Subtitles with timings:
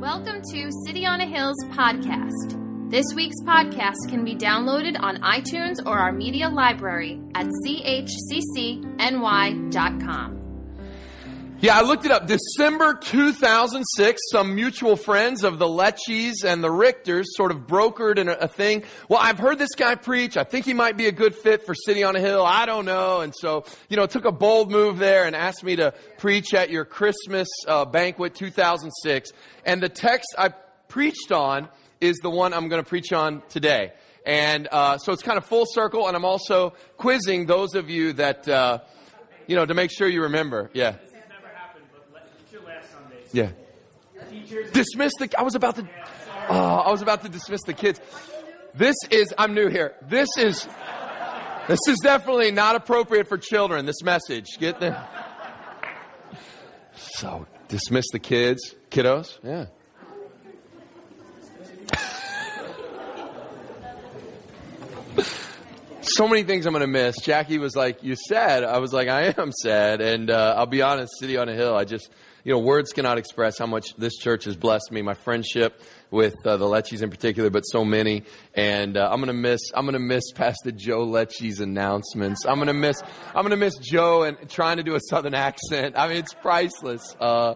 [0.00, 2.90] Welcome to City on a Hill's podcast.
[2.90, 8.80] This week's podcast can be downloaded on iTunes or our media library at chccny.com.
[11.62, 12.26] Yeah, I looked it up.
[12.26, 18.30] December 2006, some mutual friends of the Lecchies and the Richters sort of brokered in
[18.30, 18.82] a, a, thing.
[19.10, 20.38] Well, I've heard this guy preach.
[20.38, 22.46] I think he might be a good fit for City on a Hill.
[22.46, 23.20] I don't know.
[23.20, 26.70] And so, you know, took a bold move there and asked me to preach at
[26.70, 29.30] your Christmas uh, banquet 2006.
[29.66, 30.54] And the text I
[30.88, 31.68] preached on
[32.00, 33.92] is the one I'm going to preach on today.
[34.24, 38.14] And uh, so it's kind of full circle, and I'm also quizzing those of you
[38.14, 38.78] that, uh,
[39.46, 40.70] you know, to make sure you remember.
[40.72, 40.96] Yeah.
[43.32, 43.50] Yeah.
[44.72, 45.28] Dismiss the.
[45.38, 45.88] I was about to.
[46.48, 48.00] Oh, I was about to dismiss the kids.
[48.74, 49.32] This is.
[49.38, 49.94] I'm new here.
[50.02, 50.66] This is.
[51.68, 53.86] This is definitely not appropriate for children.
[53.86, 54.46] This message.
[54.58, 55.00] Get the.
[56.96, 59.38] So dismiss the kids, kiddos.
[59.44, 59.66] Yeah.
[66.02, 67.16] so many things I'm going to miss.
[67.22, 70.82] Jackie was like, "You sad?" I was like, "I am sad." And uh, I'll be
[70.82, 71.76] honest, City on a Hill.
[71.76, 72.10] I just
[72.44, 75.02] you know, words cannot express how much this church has blessed me.
[75.02, 78.24] My friendship with uh, the Lecchies in particular, but so many.
[78.54, 79.60] And uh, I'm gonna miss.
[79.74, 82.44] I'm gonna miss Pastor Joe Lecchi's announcements.
[82.46, 83.02] I'm gonna miss.
[83.34, 85.96] I'm gonna miss Joe and trying to do a Southern accent.
[85.96, 87.14] I mean, it's priceless.
[87.20, 87.54] Uh,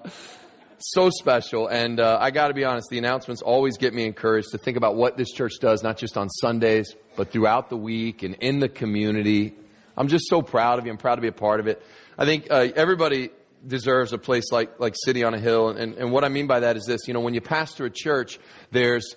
[0.79, 1.69] so special.
[1.69, 4.77] And uh, I got to be honest, the announcements always get me encouraged to think
[4.77, 8.59] about what this church does, not just on Sundays, but throughout the week and in
[8.59, 9.55] the community.
[9.97, 10.93] I'm just so proud of you.
[10.93, 11.83] I'm proud to be a part of it.
[12.19, 13.31] I think uh, everybody
[13.67, 15.71] deserves a place like, like City on a Hill.
[15.71, 17.91] And, and what I mean by that is this, you know, when you pastor a
[17.91, 18.39] church,
[18.71, 19.15] there's,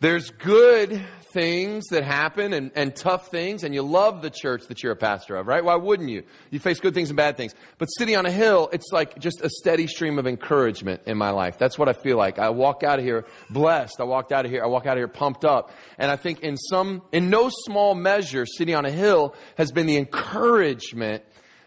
[0.00, 4.82] there's good things that happen and, and tough things, and you love the church that
[4.82, 5.62] you're a pastor of, right?
[5.62, 6.22] Why wouldn't you?
[6.50, 7.54] You face good things and bad things.
[7.76, 11.30] But City on a Hill, it's like just a steady stream of encouragement in my
[11.30, 11.58] life.
[11.58, 12.38] That's what I feel like.
[12.38, 13.96] I walk out of here blessed.
[14.00, 15.70] I walked out of here, I walk out of here pumped up.
[15.98, 19.86] And I think in some, in no small measure, City on a Hill has been
[19.86, 21.24] the encouragement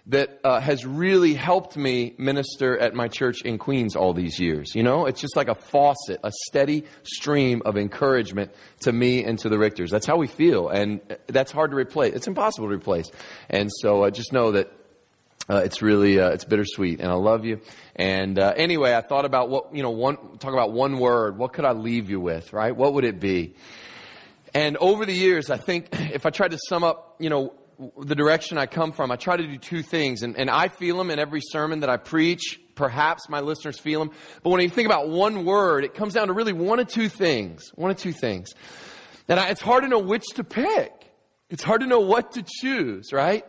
[0.08, 4.74] that uh, has really helped me minister at my church in Queens all these years.
[4.74, 8.52] You know, it's just like a faucet, a steady stream of encouragement
[8.82, 9.90] to me and to the Richters.
[9.90, 12.16] That's how we feel, and that's hard to replace.
[12.16, 13.12] It's impossible to replace.
[13.50, 14.72] And so uh, just know that
[15.50, 17.62] uh, it's really uh, it's bittersweet, and I love you.
[17.96, 19.92] And uh, anyway, I thought about what you know.
[19.92, 21.38] One talk about one word.
[21.38, 22.54] What could I leave you with?
[22.54, 22.76] Right?
[22.76, 23.54] What would it be?
[24.54, 27.54] And over the years, I think if I tried to sum up, you know,
[28.00, 30.98] the direction I come from, I try to do two things, and, and I feel
[30.98, 32.60] them in every sermon that I preach.
[32.76, 34.12] Perhaps my listeners feel them.
[34.44, 37.10] But when you think about one word, it comes down to really one of two
[37.10, 37.72] things.
[37.76, 38.50] One of two things.
[39.28, 40.92] And I, it's hard to know which to pick.
[41.50, 43.46] It's hard to know what to choose, right?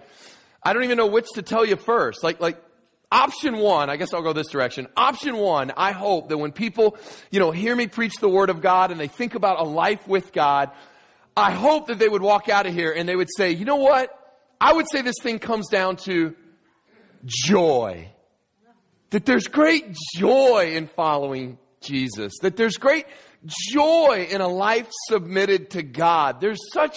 [0.62, 2.22] I don't even know which to tell you first.
[2.22, 2.62] Like, like,
[3.10, 4.88] option one, I guess I'll go this direction.
[4.97, 6.97] Option one, I hope that when people,
[7.31, 10.09] you know, hear me preach the Word of God and they think about a life
[10.09, 10.71] with God,
[11.37, 13.76] I hope that they would walk out of here and they would say, you know
[13.76, 14.10] what?
[14.62, 16.37] I would say this thing comes down to
[17.25, 18.09] joy.
[19.11, 22.33] That there's great joy in following Jesus.
[22.43, 23.06] That there's great
[23.45, 26.41] joy in a life submitted to God.
[26.41, 26.97] There's such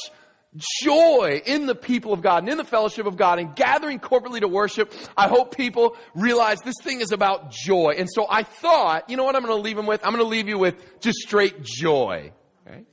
[0.83, 4.41] joy in the people of God and in the fellowship of God and gathering corporately
[4.41, 4.93] to worship.
[5.17, 7.95] I hope people realize this thing is about joy.
[7.97, 10.05] And so I thought, you know what I'm going to leave them with?
[10.05, 12.31] I'm going to leave you with just straight joy.
[12.63, 12.85] Right?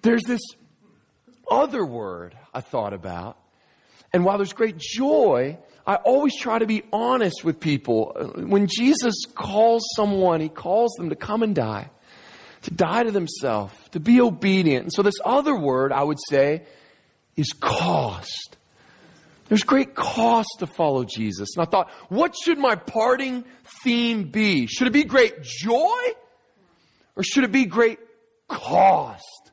[0.00, 0.40] There's this
[1.50, 3.36] other word I thought about
[4.14, 8.14] and while there's great joy, I always try to be honest with people.
[8.36, 11.90] When Jesus calls someone, he calls them to come and die,
[12.62, 14.84] to die to themselves, to be obedient.
[14.84, 16.62] And so this other word I would say
[17.36, 18.56] is cost.
[19.48, 21.56] There's great cost to follow Jesus.
[21.56, 23.44] And I thought, what should my parting
[23.82, 24.66] theme be?
[24.68, 26.00] Should it be great joy?
[27.16, 27.98] Or should it be great
[28.48, 29.43] cost?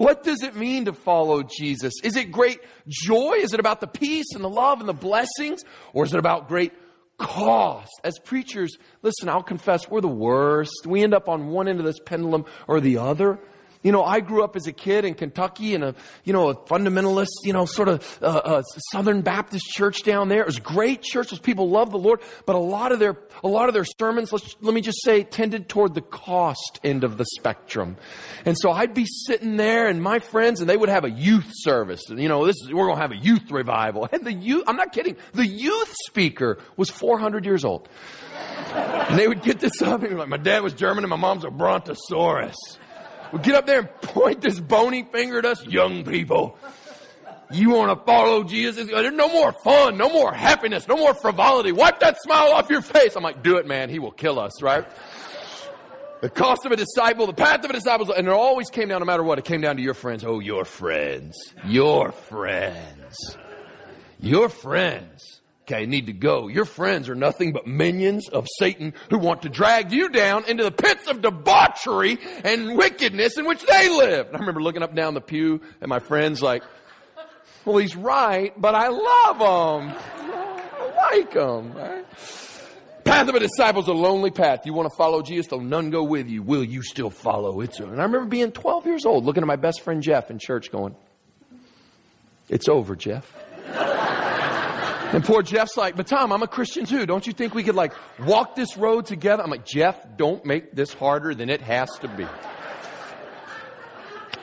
[0.00, 1.92] What does it mean to follow Jesus?
[2.02, 3.32] Is it great joy?
[3.34, 5.62] Is it about the peace and the love and the blessings?
[5.92, 6.72] Or is it about great
[7.18, 7.92] cost?
[8.02, 10.86] As preachers, listen, I'll confess, we're the worst.
[10.86, 13.40] We end up on one end of this pendulum or the other.
[13.82, 15.94] You know, I grew up as a kid in Kentucky in a,
[16.24, 18.62] you know, a fundamentalist, you know, sort of uh, uh,
[18.92, 20.40] Southern Baptist church down there.
[20.40, 21.30] It was a great church.
[21.30, 24.32] Those people loved the Lord, but a lot of their, a lot of their sermons,
[24.32, 27.96] let let me just say, tended toward the cost end of the spectrum.
[28.44, 31.48] And so I'd be sitting there and my friends, and they would have a youth
[31.50, 32.02] service.
[32.08, 34.08] You know, this is, we're going to have a youth revival.
[34.12, 37.88] And the youth, I'm not kidding, the youth speaker was 400 years old.
[38.74, 41.16] And they would get this up and be like, my dad was German and my
[41.16, 42.56] mom's a brontosaurus.
[43.42, 46.58] Get up there and point this bony finger at us, young people.
[47.52, 48.88] You want to follow Jesus?
[48.88, 51.72] There's no more fun, no more happiness, no more frivolity.
[51.72, 53.16] Wipe that smile off your face.
[53.16, 53.88] I'm like, do it, man.
[53.90, 54.86] He will kill us, right?
[56.20, 59.00] The cost of a disciple, the path of a disciple, and it always came down,
[59.00, 60.22] no matter what, it came down to your friends.
[60.24, 61.36] Oh, your friends.
[61.64, 63.36] Your friends.
[64.20, 65.39] Your friends.
[65.70, 66.48] Okay, need to go.
[66.48, 70.64] Your friends are nothing but minions of Satan who want to drag you down into
[70.64, 74.26] the pits of debauchery and wickedness in which they live.
[74.26, 76.64] And I remember looking up down the pew at my friends like,
[77.64, 79.96] well, he's right, but I love him.
[79.96, 81.72] I like him.
[81.72, 82.04] Right?
[83.04, 84.66] Path of a disciple is a lonely path.
[84.66, 86.42] You want to follow Jesus, though none go with you.
[86.42, 87.60] Will you still follow?
[87.60, 90.40] It's and I remember being 12 years old, looking at my best friend Jeff in
[90.40, 90.96] church, going,
[92.48, 93.32] "It's over, Jeff."
[95.12, 97.06] And poor Jeff's like, "But Tom, I'm a Christian too.
[97.06, 100.72] Don't you think we could like walk this road together?" I'm like, "Jeff, don't make
[100.72, 102.26] this harder than it has to be."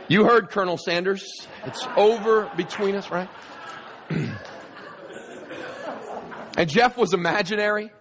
[0.09, 1.47] You heard Colonel Sanders.
[1.65, 3.29] It's over between us, right?
[6.57, 7.91] and Jeff was imaginary.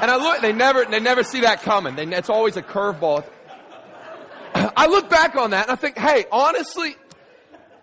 [0.00, 1.94] And I look, they never, they never see that coming.
[1.94, 3.24] They, it's always a curveball.
[4.54, 6.96] I look back on that and I think, hey, honestly,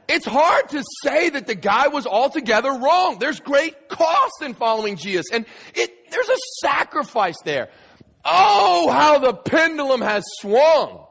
[0.07, 3.17] it's hard to say that the guy was altogether wrong.
[3.19, 7.69] There's great cost in following Jesus and it, there's a sacrifice there.
[8.23, 11.05] Oh, how the pendulum has swung.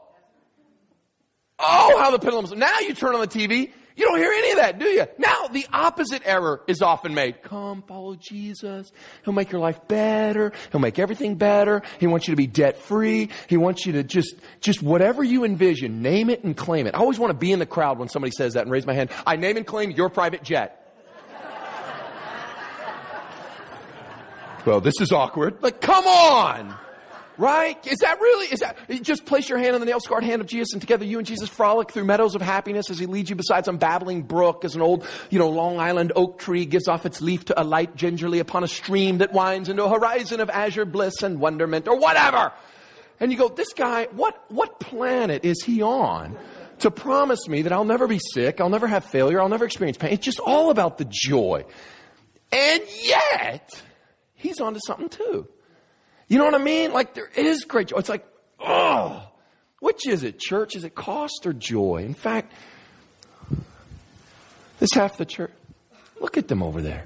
[1.57, 2.59] Oh, how the pendulum.
[2.59, 5.05] Now you turn on the TV, you don't hear any of that, do you?
[5.17, 7.41] Now, the opposite error is often made.
[7.43, 8.91] Come, follow Jesus.
[9.23, 10.51] He'll make your life better.
[10.71, 11.81] He'll make everything better.
[11.97, 13.29] He wants you to be debt free.
[13.47, 16.95] He wants you to just, just whatever you envision, name it and claim it.
[16.95, 18.93] I always want to be in the crowd when somebody says that and raise my
[18.93, 19.11] hand.
[19.25, 20.93] I name and claim your private jet.
[24.65, 25.59] well, this is awkward.
[25.61, 26.75] Like, come on!
[27.37, 27.85] Right?
[27.85, 30.47] Is that really, is that, just place your hand on the nail scarred hand of
[30.47, 33.35] Jesus and together you and Jesus frolic through meadows of happiness as he leads you
[33.35, 37.05] beside some babbling brook as an old, you know, Long Island oak tree gives off
[37.05, 40.85] its leaf to alight gingerly upon a stream that winds into a horizon of azure
[40.85, 42.53] bliss and wonderment or whatever.
[43.19, 46.37] And you go, this guy, what, what planet is he on?
[46.79, 49.97] To promise me that I'll never be sick, I'll never have failure, I'll never experience
[49.97, 50.11] pain.
[50.11, 51.65] It's just all about the joy.
[52.51, 53.83] And yet,
[54.33, 55.47] he's onto something too.
[56.27, 56.91] You know what I mean?
[56.91, 57.97] Like there is great joy.
[57.97, 58.25] It's like,
[58.59, 59.27] oh,
[59.79, 60.75] which is it, church?
[60.75, 62.03] Is it cost or joy?
[62.05, 62.51] In fact,
[64.79, 65.51] this half the church,
[66.19, 67.05] look at them over there.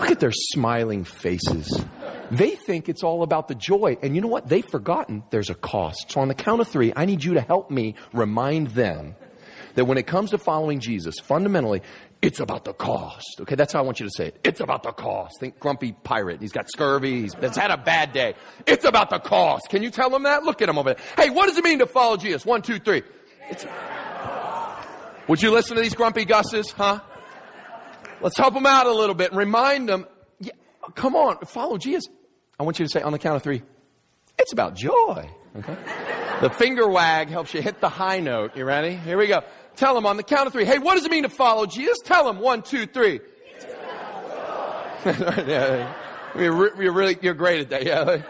[0.00, 1.82] Look at their smiling faces.
[2.30, 3.96] They think it's all about the joy.
[4.02, 4.48] And you know what?
[4.48, 6.10] They've forgotten there's a cost.
[6.10, 9.14] So on the count of three, I need you to help me remind them
[9.74, 11.82] that when it comes to following Jesus, fundamentally,
[12.24, 13.38] it's about the cost.
[13.40, 14.40] Okay, that's how I want you to say it.
[14.44, 15.40] It's about the cost.
[15.40, 16.40] Think grumpy pirate.
[16.40, 17.20] He's got scurvy.
[17.20, 18.34] He's, had a bad day.
[18.66, 19.68] It's about the cost.
[19.68, 20.42] Can you tell him that?
[20.42, 21.04] Look at him over there.
[21.18, 22.46] Hey, what does it mean to follow Jesus?
[22.46, 23.02] One, two, three.
[23.50, 23.66] It's,
[25.28, 27.00] would you listen to these grumpy gusses, huh?
[28.22, 30.06] Let's help them out a little bit and remind them,
[30.40, 30.52] yeah,
[30.94, 32.08] come on, follow Jesus.
[32.58, 33.62] I want you to say on the count of three,
[34.38, 35.28] it's about joy.
[35.56, 35.76] Okay?
[36.40, 38.56] The finger wag helps you hit the high note.
[38.56, 38.96] You ready?
[38.96, 39.42] Here we go.
[39.76, 40.64] Tell them on the count of three.
[40.64, 41.98] Hey, what does it mean to follow Jesus?
[42.04, 43.20] Tell them one, two, three.
[45.04, 45.94] yeah,
[46.36, 47.84] you're, you're really, you're great at that.
[47.84, 48.22] Yeah.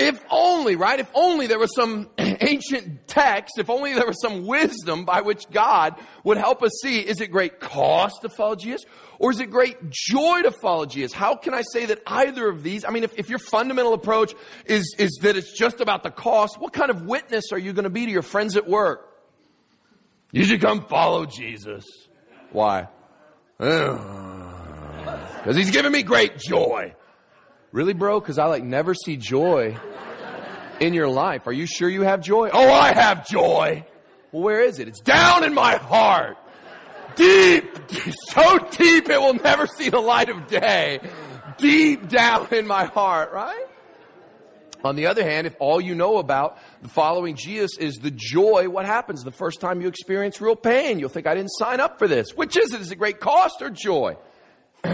[0.00, 0.98] If only, right?
[0.98, 5.44] If only there was some ancient text, if only there was some wisdom by which
[5.50, 5.94] God
[6.24, 8.80] would help us see, is it great cost to follow Jesus?
[9.18, 11.12] Or is it great joy to follow Jesus?
[11.12, 14.34] How can I say that either of these, I mean, if, if your fundamental approach
[14.64, 17.84] is, is that it's just about the cost, what kind of witness are you going
[17.84, 19.09] to be to your friends at work?
[20.32, 21.84] You should come follow Jesus.
[22.52, 22.88] Why?
[25.40, 26.94] Because he's giving me great joy.
[27.72, 28.20] Really, bro?
[28.20, 29.74] Because I like never see joy
[30.80, 31.46] in your life.
[31.46, 32.50] Are you sure you have joy?
[32.52, 33.86] Oh, I have joy.
[34.32, 34.88] Well, where is it?
[34.88, 36.36] It's down in my heart.
[37.16, 37.64] Deep,
[38.28, 41.00] so deep it will never see the light of day.
[41.56, 43.66] Deep down in my heart, right?
[44.84, 48.68] On the other hand, if all you know about the following Jesus is the joy,
[48.68, 50.98] what happens the first time you experience real pain?
[50.98, 52.34] You'll think, I didn't sign up for this.
[52.34, 52.80] Which is it?
[52.80, 54.16] Is it great cost or joy?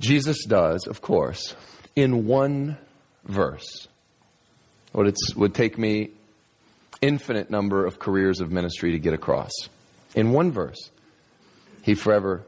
[0.00, 1.54] Jesus does, of course,
[1.94, 2.78] in one
[3.24, 3.86] verse.
[4.92, 6.10] What it would take me
[7.00, 9.52] infinite number of careers of ministry to get across.
[10.14, 10.90] In one verse,
[11.82, 12.44] he forever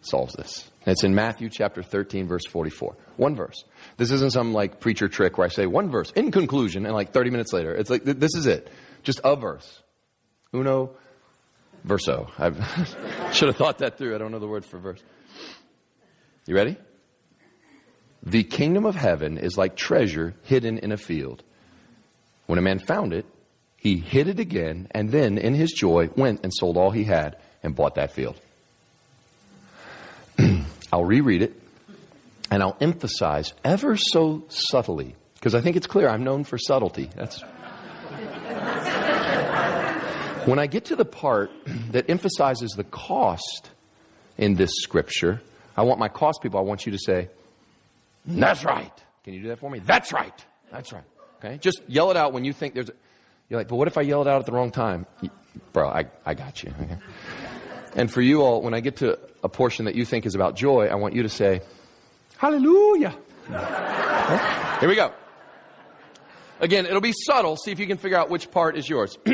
[0.00, 0.70] solves this.
[0.84, 2.96] It's in Matthew chapter 13, verse 44.
[3.16, 3.64] One verse.
[3.96, 7.12] This isn't some like preacher trick where I say one verse in conclusion and like
[7.12, 7.74] 30 minutes later.
[7.74, 8.68] It's like, this is it.
[9.02, 9.82] Just a verse.
[10.52, 10.96] Uno
[11.84, 12.28] verso.
[12.38, 12.50] I
[13.32, 14.14] should have thought that through.
[14.14, 15.02] I don't know the word for verse.
[16.46, 16.76] You ready?
[18.24, 21.42] The kingdom of heaven is like treasure hidden in a field.
[22.46, 23.26] When a man found it,
[23.76, 27.36] he hid it again and then in his joy went and sold all he had
[27.62, 28.40] and bought that field.
[30.92, 31.60] I'll reread it
[32.50, 37.08] and I'll emphasize ever so subtly Because I think it's clear I'm known for subtlety.
[37.16, 37.40] That's.
[40.46, 41.50] when I get to the part
[41.92, 43.70] that emphasizes the cost
[44.36, 45.40] in this scripture,
[45.76, 47.28] I want my cost people, I want you to say,
[48.26, 48.92] That's right.
[49.24, 49.78] Can you do that for me?
[49.78, 50.34] That's right.
[50.70, 51.04] That's right.
[51.38, 51.58] Okay?
[51.58, 52.94] Just yell it out when you think there's a.
[53.48, 55.06] You're like, but what if I yell it out at the wrong time?
[55.72, 56.72] Bro, I, I got you.
[56.82, 56.96] Okay?
[57.94, 60.56] And for you all, when I get to a portion that you think is about
[60.56, 61.60] joy, I want you to say,
[62.38, 63.16] Hallelujah.
[63.48, 65.12] Here we go.
[66.60, 67.56] Again, it'll be subtle.
[67.56, 69.18] See if you can figure out which part is yours.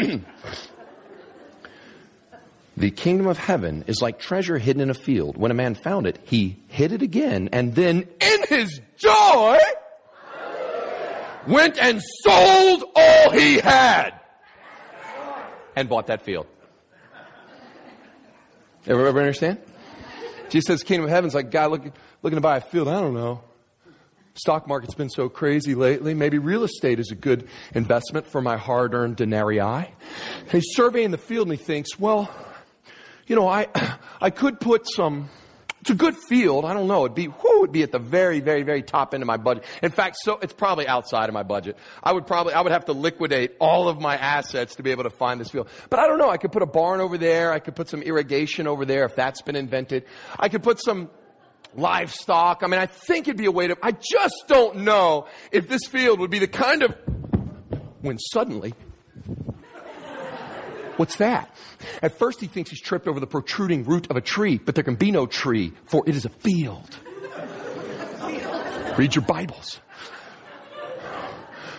[2.76, 5.36] the kingdom of heaven is like treasure hidden in a field.
[5.36, 9.58] When a man found it, he hid it again, and then in his joy,
[11.46, 14.12] went and sold all he had
[15.76, 16.46] and bought that field.
[18.86, 19.58] Ever, ever understand?
[20.48, 21.92] Jesus says, Kingdom of Heaven's like guy looking,
[22.22, 22.88] looking to buy a field.
[22.88, 23.42] I don't know.
[24.34, 26.14] Stock market's been so crazy lately.
[26.14, 29.86] Maybe real estate is a good investment for my hard earned denarii.
[30.50, 32.30] He's surveying the field and he thinks, well,
[33.26, 33.66] you know, I,
[34.20, 35.28] I could put some,
[35.80, 36.64] it's a good field.
[36.64, 37.04] I don't know.
[37.04, 39.64] It'd be, whoo, it'd be at the very, very, very top end of my budget.
[39.82, 41.76] In fact, so it's probably outside of my budget.
[42.02, 45.04] I would probably, I would have to liquidate all of my assets to be able
[45.04, 45.68] to find this field.
[45.88, 46.30] But I don't know.
[46.30, 47.52] I could put a barn over there.
[47.52, 50.04] I could put some irrigation over there if that's been invented.
[50.38, 51.10] I could put some
[51.74, 52.62] livestock.
[52.62, 55.86] I mean, I think it'd be a way to, I just don't know if this
[55.86, 56.96] field would be the kind of,
[58.00, 58.74] when suddenly,
[60.98, 61.54] what's that?
[62.02, 64.84] At first he thinks he's tripped over the protruding root of a tree, but there
[64.84, 66.98] can be no tree, for it is a field.
[68.98, 69.80] Read your Bibles.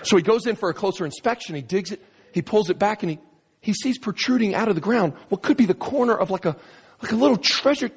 [0.03, 3.03] So he goes in for a closer inspection, he digs it, he pulls it back
[3.03, 3.19] and he,
[3.59, 6.55] he sees protruding out of the ground what could be the corner of like a,
[7.01, 7.91] like a little treasure.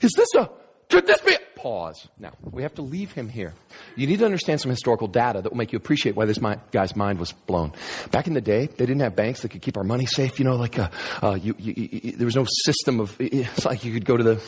[0.00, 0.50] Is this a,
[0.92, 1.36] could this be?
[1.54, 2.08] Pause.
[2.18, 3.54] Now, we have to leave him here.
[3.96, 6.38] You need to understand some historical data that will make you appreciate why this
[6.70, 7.72] guy's mind was blown.
[8.10, 10.38] Back in the day, they didn't have banks that could keep our money safe.
[10.38, 10.90] You know, like uh,
[11.22, 13.16] uh, you, you, you, there was no system of.
[13.18, 14.42] It's like you could go to the,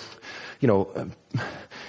[0.60, 1.40] you know, uh,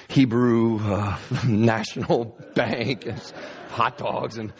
[0.08, 3.22] Hebrew uh, National Bank, and
[3.70, 4.54] hot dogs, and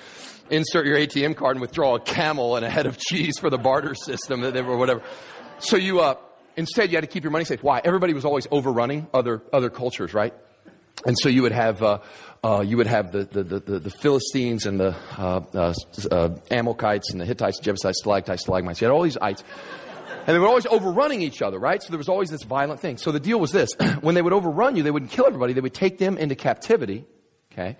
[0.50, 3.58] insert your ATM card and withdraw a camel and a head of cheese for the
[3.58, 5.02] barter system or whatever.
[5.60, 6.16] So you uh,
[6.58, 7.64] Instead, you had to keep your money safe.
[7.64, 7.82] Why?
[7.84, 10.34] Everybody was always overrunning other, other cultures, right?
[11.06, 12.00] And so you would have, uh,
[12.44, 15.74] uh, you would have the, the, the, the Philistines and the uh, uh,
[16.10, 18.82] uh, Amalekites and the Hittites, Jebusites, Stalactites, Stalagmites.
[18.82, 19.44] You had all these ites.
[20.28, 21.84] And they were always overrunning each other, right?
[21.84, 22.98] So there was always this violent thing.
[22.98, 23.70] So the deal was this.
[24.02, 25.54] when they would overrun you, they wouldn't kill everybody.
[25.54, 27.06] They would take them into captivity,
[27.52, 27.78] okay?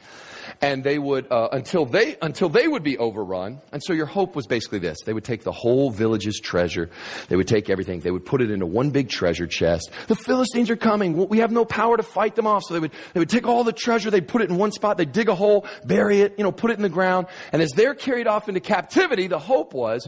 [0.62, 3.62] And they would uh, until they until they would be overrun.
[3.72, 6.90] And so your hope was basically this: they would take the whole village's treasure,
[7.28, 9.92] they would take everything, they would put it into one big treasure chest.
[10.08, 12.64] The Philistines are coming; we have no power to fight them off.
[12.64, 14.98] So they would they would take all the treasure, they'd put it in one spot,
[14.98, 17.72] they'd dig a hole, bury it, you know, put it in the ground, and as
[17.72, 20.08] they're carried off into captivity, the hope was.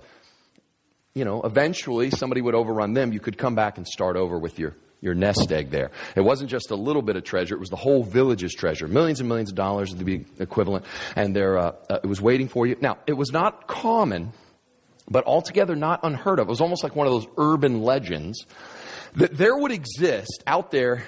[1.13, 3.11] You know, eventually somebody would overrun them.
[3.11, 5.91] You could come back and start over with your your nest egg there.
[6.15, 8.87] It wasn't just a little bit of treasure, it was the whole village's treasure.
[8.87, 10.85] Millions and millions of dollars to be equivalent,
[11.15, 12.75] and there, uh, uh, it was waiting for you.
[12.81, 14.33] Now, it was not common,
[15.09, 16.47] but altogether not unheard of.
[16.47, 18.45] It was almost like one of those urban legends
[19.15, 21.03] that there would exist out there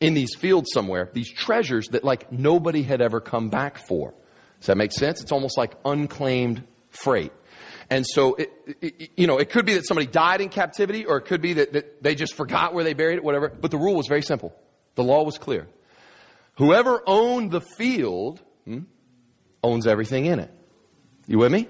[0.00, 4.14] in these fields somewhere, these treasures that like nobody had ever come back for.
[4.60, 5.22] Does that make sense?
[5.22, 7.32] It's almost like unclaimed freight.
[7.88, 11.18] And so, it, it, you know, it could be that somebody died in captivity, or
[11.18, 13.48] it could be that, that they just forgot where they buried it, whatever.
[13.48, 14.54] But the rule was very simple.
[14.96, 15.68] The law was clear.
[16.58, 18.80] Whoever owned the field hmm,
[19.62, 20.50] owns everything in it.
[21.26, 21.68] You with me?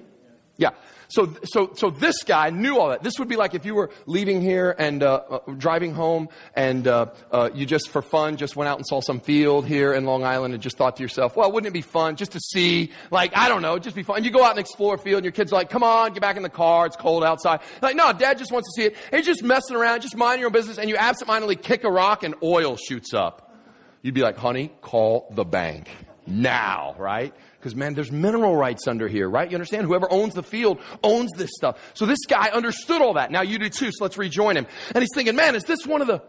[0.56, 0.70] Yeah.
[1.08, 3.02] So, so, so this guy knew all that.
[3.02, 6.86] This would be like if you were leaving here and uh, uh, driving home, and
[6.86, 10.04] uh, uh, you just for fun just went out and saw some field here in
[10.04, 12.92] Long Island, and just thought to yourself, "Well, wouldn't it be fun just to see?
[13.10, 15.18] Like, I don't know, just be fun." And you go out and explore a field,
[15.18, 16.86] and your kids are like, "Come on, get back in the car.
[16.86, 18.96] It's cold outside." Like, no, Dad just wants to see it.
[19.12, 21.90] And you're just messing around, just mind your own business, and you absentmindedly kick a
[21.90, 23.54] rock, and oil shoots up.
[24.02, 25.88] You'd be like, "Honey, call the bank
[26.26, 27.34] now," right?
[27.66, 29.50] Because, man, there's mineral rights under here, right?
[29.50, 29.88] You understand?
[29.88, 31.80] Whoever owns the field owns this stuff.
[31.94, 33.32] So this guy understood all that.
[33.32, 34.68] Now you do too, so let's rejoin him.
[34.94, 36.22] And he's thinking, man, is this one of the,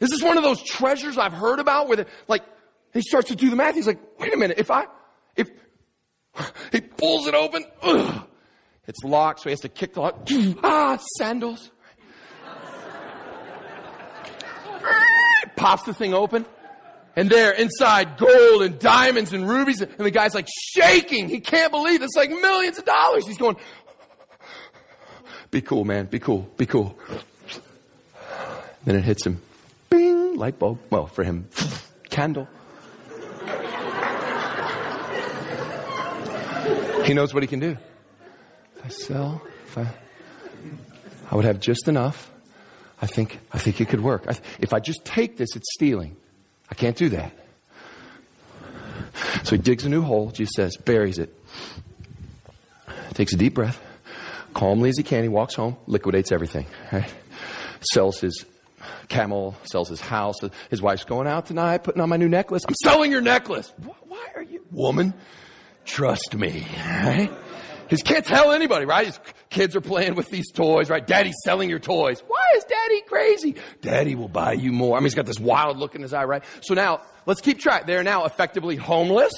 [0.00, 2.42] is this one of those treasures I've heard about where the, like,
[2.92, 3.76] he starts to do the math.
[3.76, 4.86] He's like, wait a minute, if I,
[5.36, 5.50] if,
[6.72, 8.26] he pulls it open, ugh,
[8.88, 10.28] it's locked, so he has to kick the lock.
[10.64, 11.70] ah, sandals.
[15.54, 16.44] Pops the thing open.
[17.14, 19.80] And there inside gold and diamonds and rubies.
[19.82, 21.28] And the guy's like shaking.
[21.28, 23.26] He can't believe it's like millions of dollars.
[23.26, 23.56] He's going,
[25.50, 26.06] be cool, man.
[26.06, 26.50] Be cool.
[26.56, 26.98] Be cool.
[28.84, 29.40] Then it hits him.
[29.90, 30.36] Bing!
[30.36, 30.78] Light bulb.
[30.88, 31.48] Well, for him,
[32.08, 32.48] candle.
[37.04, 37.76] He knows what he can do.
[38.76, 39.86] If I sell, if I,
[41.30, 42.30] I would have just enough.
[43.00, 44.24] I think, I think it could work.
[44.28, 46.16] I, if I just take this, it's stealing.
[46.72, 47.32] I can't do that.
[49.44, 51.38] So he digs a new hole, Jesus says, buries it.
[53.12, 53.78] Takes a deep breath.
[54.54, 56.64] Calmly as he can, he walks home, liquidates everything.
[56.90, 57.12] Right?
[57.92, 58.46] Sells his
[59.08, 60.36] camel, sells his house.
[60.70, 62.62] His wife's going out tonight, putting on my new necklace.
[62.66, 63.70] I'm selling your necklace.
[64.08, 65.12] Why are you, woman?
[65.84, 66.66] Trust me.
[66.78, 67.30] Right?
[67.88, 69.06] He can't tell anybody, right?
[69.06, 69.20] His
[69.50, 71.06] kids are playing with these toys, right?
[71.06, 72.22] Daddy's selling your toys.
[72.26, 73.54] Why is daddy crazy?
[73.80, 74.96] Daddy will buy you more.
[74.96, 76.42] I mean, he's got this wild look in his eye, right?
[76.62, 77.86] So now, let's keep track.
[77.86, 79.32] They're now effectively homeless.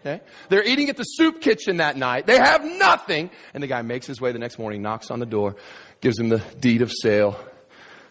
[0.00, 0.22] Okay?
[0.48, 2.26] They're eating at the soup kitchen that night.
[2.26, 3.30] They have nothing.
[3.52, 5.56] And the guy makes his way the next morning, knocks on the door,
[6.00, 7.38] gives him the deed of sale.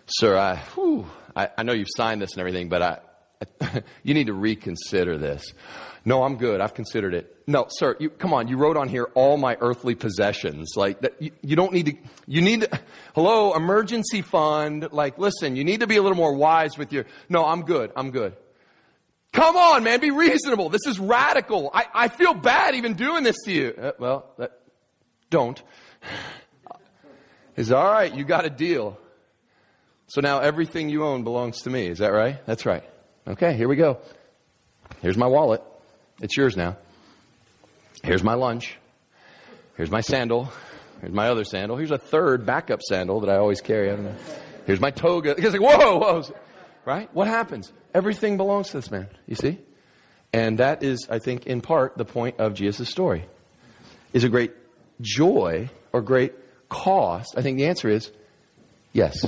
[0.05, 3.00] Sir, I, whew, I, I know you've signed this and everything, but I,
[3.62, 5.53] I you need to reconsider this.
[6.06, 6.62] No, I'm good.
[6.62, 7.36] I've considered it.
[7.46, 8.48] No, sir, you, come on.
[8.48, 10.74] You wrote on here all my earthly possessions.
[10.75, 12.79] Like, that, you, you don't need to, you need to,
[13.15, 14.88] hello, emergency fund.
[14.91, 17.91] Like, listen, you need to be a little more wise with your, no, I'm good.
[17.96, 18.36] I'm good.
[19.34, 20.70] Come on, man, be reasonable.
[20.70, 21.70] This is radical.
[21.74, 23.74] I, I feel bad even doing this to you.
[23.79, 24.60] Uh, well, that,
[25.29, 25.62] don't.
[27.56, 28.13] Is all right.
[28.13, 28.98] You got a deal.
[30.08, 31.88] So now everything you own belongs to me.
[31.88, 32.44] Is that right?
[32.46, 32.84] That's right.
[33.27, 34.00] Okay, here we go.
[35.01, 35.62] Here's my wallet.
[36.21, 36.77] It's yours now.
[38.03, 38.77] Here's my lunch.
[39.75, 40.51] Here's my sandal.
[41.01, 41.77] Here's my other sandal.
[41.77, 43.89] Here's a third backup sandal that I always carry.
[43.89, 44.15] I don't know.
[44.65, 45.35] Here's my toga.
[45.38, 46.23] It's like, whoa, whoa.
[46.85, 47.13] Right?
[47.13, 47.71] What happens?
[47.93, 49.07] Everything belongs to this man.
[49.25, 49.59] You see?
[50.33, 53.25] And that is, I think, in part the point of Jesus' story.
[54.13, 54.53] Is a great
[55.01, 56.33] joy or great
[56.67, 57.35] cost?
[57.38, 58.11] I think the answer is
[58.93, 59.25] yes.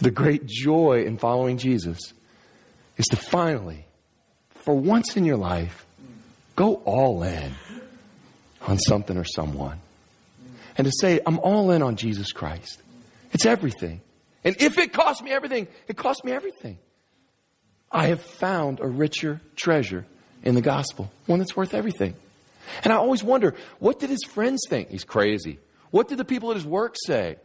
[0.00, 2.12] The great joy in following Jesus
[3.02, 3.84] is to finally,
[4.50, 5.84] for once in your life,
[6.54, 7.52] go all in
[8.62, 9.80] on something or someone.
[10.78, 12.80] And to say, I'm all in on Jesus Christ.
[13.32, 14.00] It's everything.
[14.44, 16.78] And if it costs me everything, it costs me everything.
[17.90, 20.06] I have found a richer treasure
[20.44, 22.14] in the gospel, one that's worth everything.
[22.84, 24.90] And I always wonder, what did his friends think?
[24.90, 25.58] He's crazy.
[25.90, 27.36] What did the people at his work say?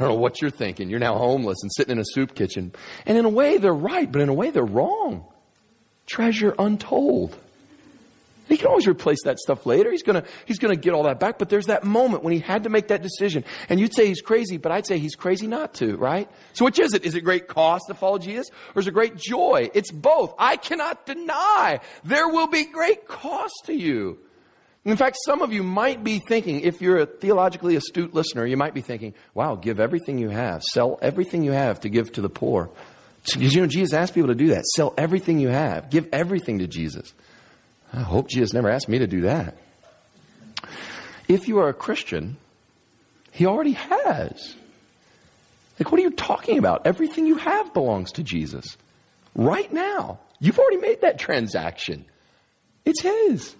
[0.00, 0.88] I don't know what you're thinking.
[0.88, 2.72] You're now homeless and sitting in a soup kitchen.
[3.04, 5.26] And in a way, they're right, but in a way, they're wrong.
[6.06, 7.36] Treasure untold.
[8.48, 9.90] He can always replace that stuff later.
[9.90, 11.38] He's gonna, he's gonna get all that back.
[11.38, 13.44] But there's that moment when he had to make that decision.
[13.68, 16.30] And you'd say he's crazy, but I'd say he's crazy not to, right?
[16.54, 17.04] So which is it?
[17.04, 18.46] Is it great cost to follow Jesus?
[18.74, 19.68] Or is it great joy?
[19.74, 20.34] It's both.
[20.38, 24.18] I cannot deny there will be great cost to you.
[24.84, 28.56] In fact, some of you might be thinking, if you're a theologically astute listener, you
[28.56, 30.62] might be thinking, wow, give everything you have.
[30.62, 32.70] Sell everything you have to give to the poor.
[33.24, 34.64] Because you know, Jesus asked people to do that.
[34.64, 35.90] Sell everything you have.
[35.90, 37.12] Give everything to Jesus.
[37.92, 39.58] I hope Jesus never asked me to do that.
[41.28, 42.38] If you are a Christian,
[43.32, 44.54] He already has.
[45.78, 46.86] Like, what are you talking about?
[46.86, 48.78] Everything you have belongs to Jesus.
[49.34, 50.20] Right now.
[50.40, 52.06] You've already made that transaction.
[52.86, 53.54] It's His.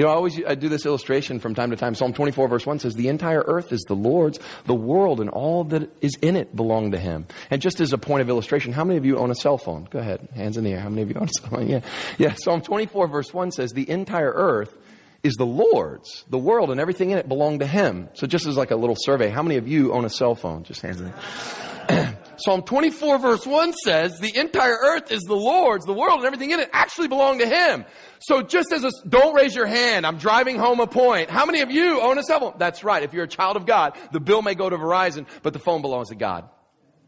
[0.00, 1.94] You know, I always I do this illustration from time to time.
[1.94, 5.64] Psalm 24 verse 1 says, The entire earth is the Lord's, the world and all
[5.64, 7.26] that is in it belong to Him.
[7.50, 9.86] And just as a point of illustration, how many of you own a cell phone?
[9.90, 10.80] Go ahead, hands in the air.
[10.80, 11.68] How many of you own a cell phone?
[11.68, 11.80] Yeah.
[12.16, 14.74] Yeah, Psalm 24 verse 1 says, The entire earth
[15.22, 16.24] is the Lord's.
[16.30, 18.08] The world and everything in it belong to Him.
[18.14, 20.64] So just as like a little survey, how many of you own a cell phone?
[20.64, 22.18] Just hands in the air.
[22.40, 26.50] Psalm 24 verse 1 says, the entire earth is the Lord's, the world and everything
[26.50, 27.84] in it actually belong to Him.
[28.20, 31.30] So just as a, don't raise your hand, I'm driving home a point.
[31.30, 32.54] How many of you own a cell phone?
[32.58, 33.02] That's right.
[33.02, 35.82] If you're a child of God, the bill may go to Verizon, but the phone
[35.82, 36.48] belongs to God.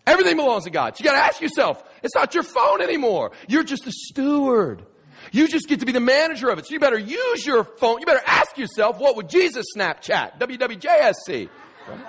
[0.06, 0.96] Everything belongs to God.
[0.96, 3.32] So you gotta ask yourself, it's not your phone anymore.
[3.48, 4.84] You're just a steward.
[5.30, 6.66] You just get to be the manager of it.
[6.66, 8.00] So you better use your phone.
[8.00, 10.40] You better ask yourself, what would Jesus Snapchat?
[10.40, 11.48] WWJSC.
[11.88, 12.00] Right?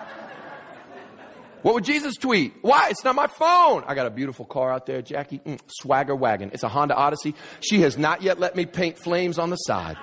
[1.64, 2.54] What would Jesus tweet?
[2.62, 2.90] Why?
[2.90, 3.86] It's not my phone.
[3.88, 5.40] I got a beautiful car out there, Jackie.
[5.40, 6.52] Mm, swagger wagon.
[6.54, 7.36] It's a Honda Odyssey.
[7.62, 9.98] She has not yet let me paint flames on the side.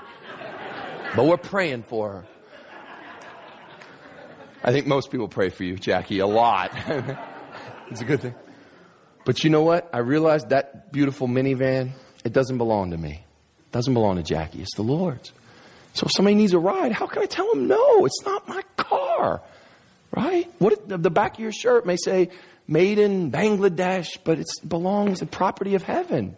[1.14, 2.24] But we're praying for her.
[4.64, 6.72] I think most people pray for you, Jackie, a lot.
[7.90, 8.34] it's a good thing.
[9.26, 9.88] But you know what?
[9.92, 11.90] I realized that beautiful minivan,
[12.24, 13.22] it doesn't belong to me.
[13.66, 14.62] It doesn't belong to Jackie.
[14.62, 15.32] It's the Lord's.
[15.92, 18.06] So if somebody needs a ride, how can I tell them no?
[18.06, 19.42] It's not my car.
[20.12, 20.50] Right?
[20.58, 22.30] What the back of your shirt may say
[22.66, 26.36] made in Bangladesh, but it belongs the property of heaven.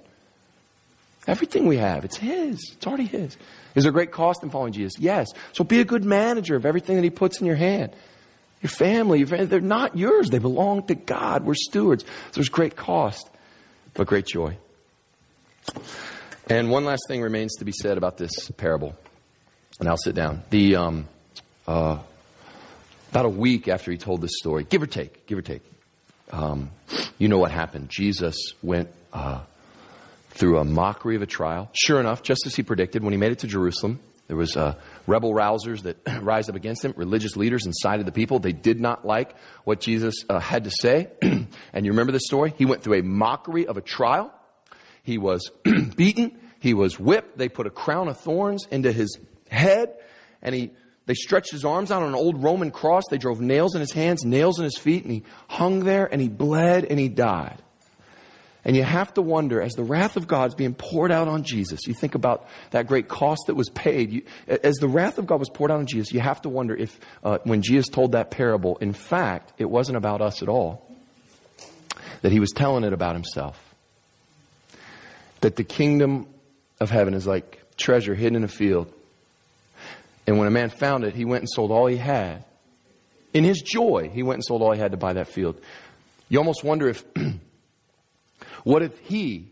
[1.26, 2.58] Everything we have, it's His.
[2.74, 3.36] It's already His.
[3.74, 4.94] Is there a great cost in following Jesus?
[4.98, 5.28] Yes.
[5.52, 7.92] So be a good manager of everything that He puts in your hand.
[8.60, 10.30] Your family, your family, they're not yours.
[10.30, 11.44] They belong to God.
[11.44, 12.04] We're stewards.
[12.04, 13.28] So there's great cost,
[13.94, 14.56] but great joy.
[16.48, 18.96] And one last thing remains to be said about this parable,
[19.78, 20.42] and I'll sit down.
[20.50, 21.08] The um,
[21.66, 21.98] uh,
[23.12, 25.60] about a week after he told this story, give or take, give or take,
[26.30, 26.70] um,
[27.18, 27.90] you know what happened.
[27.90, 29.42] Jesus went uh,
[30.30, 31.68] through a mockery of a trial.
[31.74, 34.76] Sure enough, just as he predicted, when he made it to Jerusalem, there was uh,
[35.06, 38.38] rebel rousers that rise up against him, religious leaders inside of the people.
[38.38, 41.08] They did not like what Jesus uh, had to say.
[41.20, 42.54] and you remember this story?
[42.56, 44.32] He went through a mockery of a trial.
[45.02, 45.50] He was
[45.96, 46.40] beaten.
[46.60, 47.36] He was whipped.
[47.36, 49.18] They put a crown of thorns into his
[49.50, 49.98] head,
[50.40, 50.70] and he
[51.06, 53.04] they stretched his arms out on an old Roman cross.
[53.10, 56.20] They drove nails in his hands, nails in his feet, and he hung there and
[56.20, 57.60] he bled and he died.
[58.64, 61.42] And you have to wonder, as the wrath of God is being poured out on
[61.42, 64.12] Jesus, you think about that great cost that was paid.
[64.12, 66.76] You, as the wrath of God was poured out on Jesus, you have to wonder
[66.76, 70.86] if, uh, when Jesus told that parable, in fact, it wasn't about us at all.
[72.20, 73.60] That he was telling it about himself.
[75.40, 76.28] That the kingdom
[76.78, 78.92] of heaven is like treasure hidden in a field.
[80.26, 82.44] And when a man found it, he went and sold all he had.
[83.34, 85.60] In his joy, he went and sold all he had to buy that field.
[86.28, 87.04] You almost wonder if
[88.64, 89.48] What if he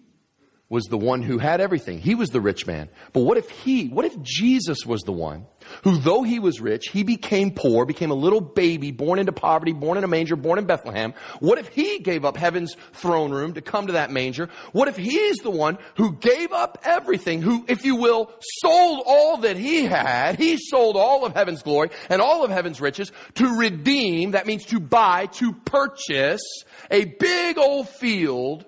[0.70, 1.98] was the one who had everything?
[1.98, 2.88] He was the rich man.
[3.12, 5.46] But what if he, what if Jesus was the one
[5.82, 9.72] who, though he was rich, he became poor, became a little baby, born into poverty,
[9.72, 11.12] born in a manger, born in Bethlehem?
[11.40, 14.48] What if he gave up heaven's throne room to come to that manger?
[14.70, 19.38] What if he's the one who gave up everything, who, if you will, sold all
[19.38, 23.56] that he had, he sold all of heaven's glory and all of heaven's riches to
[23.56, 28.64] redeem, that means to buy, to purchase a big old field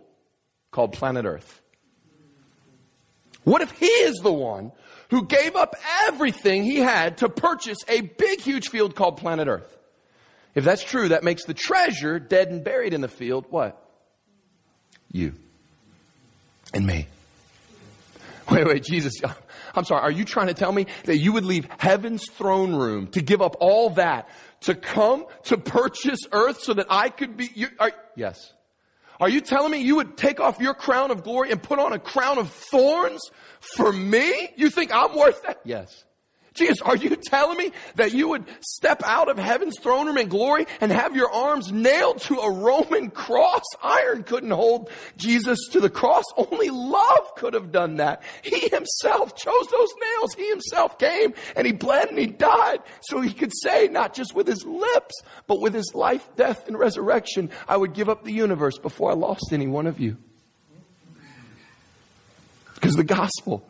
[0.72, 1.61] called planet Earth?
[3.44, 4.72] What if he is the one
[5.10, 5.74] who gave up
[6.06, 9.76] everything he had to purchase a big, huge field called planet Earth?
[10.54, 13.78] If that's true, that makes the treasure dead and buried in the field what?
[15.10, 15.34] You.
[16.74, 17.06] And me.
[18.50, 19.14] Wait, wait, Jesus,
[19.74, 23.06] I'm sorry, are you trying to tell me that you would leave heaven's throne room
[23.08, 24.28] to give up all that
[24.62, 28.52] to come to purchase earth so that I could be, you, are, yes.
[29.22, 31.92] Are you telling me you would take off your crown of glory and put on
[31.92, 33.20] a crown of thorns
[33.60, 34.50] for me?
[34.56, 35.60] You think I'm worth that?
[35.64, 36.02] Yes.
[36.54, 40.28] Jesus, are you telling me that you would step out of heaven's throne room in
[40.28, 43.62] glory and have your arms nailed to a Roman cross?
[43.82, 46.24] Iron couldn't hold Jesus to the cross.
[46.36, 48.22] Only love could have done that.
[48.42, 50.34] He himself chose those nails.
[50.34, 54.34] He himself came and he bled and he died so he could say, not just
[54.34, 55.14] with his lips,
[55.46, 59.14] but with his life, death, and resurrection, I would give up the universe before I
[59.14, 60.18] lost any one of you.
[62.74, 63.66] Because the gospel,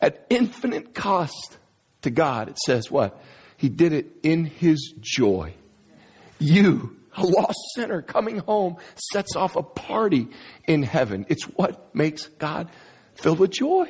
[0.00, 1.58] at infinite cost,
[2.02, 3.20] to God, it says what?
[3.56, 5.54] He did it in his joy.
[6.38, 8.76] You, a lost sinner coming home,
[9.12, 10.28] sets off a party
[10.66, 11.26] in heaven.
[11.28, 12.68] It's what makes God
[13.14, 13.88] filled with joy.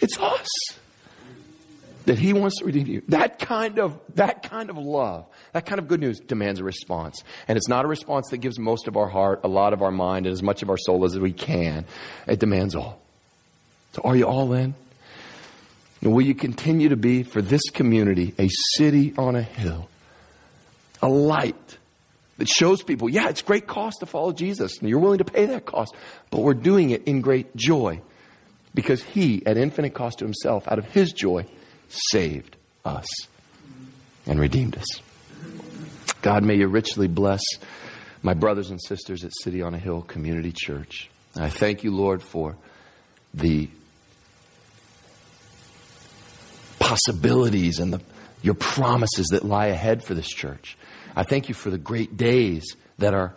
[0.00, 0.48] It's us
[2.06, 3.02] that he wants to redeem you.
[3.08, 7.22] That kind of, that kind of love, that kind of good news demands a response.
[7.46, 9.90] And it's not a response that gives most of our heart, a lot of our
[9.90, 11.84] mind, and as much of our soul as we can.
[12.26, 13.00] It demands all.
[13.92, 14.74] So are you all in?
[16.02, 19.88] And will you continue to be for this community a city on a hill,
[21.02, 21.78] a light
[22.38, 25.46] that shows people, yeah, it's great cost to follow Jesus, and you're willing to pay
[25.46, 25.94] that cost,
[26.30, 28.00] but we're doing it in great joy
[28.74, 31.44] because He, at infinite cost to Himself, out of His joy,
[31.88, 33.06] saved us
[34.26, 34.86] and redeemed us.
[36.22, 37.42] God, may you richly bless
[38.22, 41.10] my brothers and sisters at City on a Hill Community Church.
[41.36, 42.56] I thank you, Lord, for
[43.32, 43.68] the
[46.90, 48.00] possibilities and the,
[48.42, 50.76] your promises that lie ahead for this church.
[51.14, 53.32] I thank you for the great days that are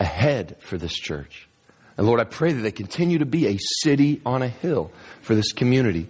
[0.00, 1.48] ahead for this church.
[1.96, 5.36] And Lord, I pray that they continue to be a city on a hill for
[5.36, 6.08] this community,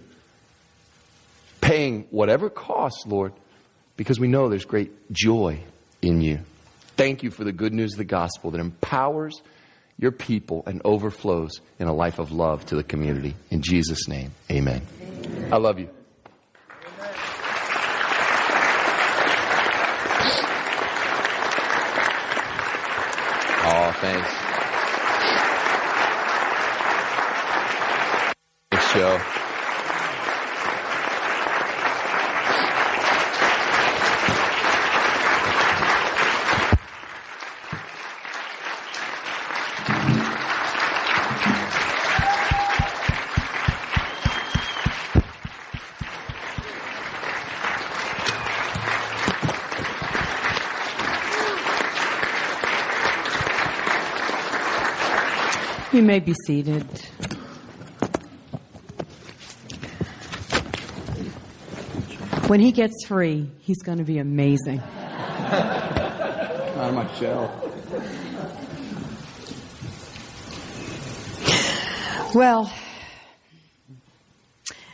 [1.59, 3.33] paying whatever costs, Lord,
[3.95, 5.59] because we know there's great joy
[6.01, 6.39] in you.
[6.97, 9.39] Thank you for the good news of the gospel that empowers
[9.99, 13.35] your people and overflows in a life of love to the community.
[13.51, 14.81] In Jesus' name, amen.
[14.99, 15.53] amen.
[15.53, 15.89] I love you.
[24.03, 24.51] Oh, thanks.
[28.71, 29.40] Good
[56.01, 56.81] You may be seated.
[62.47, 64.79] When he gets free, he's going to be amazing.
[64.79, 67.51] Out of my shell.
[72.33, 72.73] Well,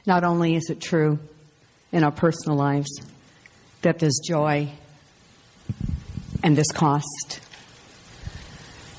[0.06, 1.20] not only is it true
[1.94, 2.90] in our personal lives
[3.82, 4.74] that there's joy
[6.44, 7.40] and there's cost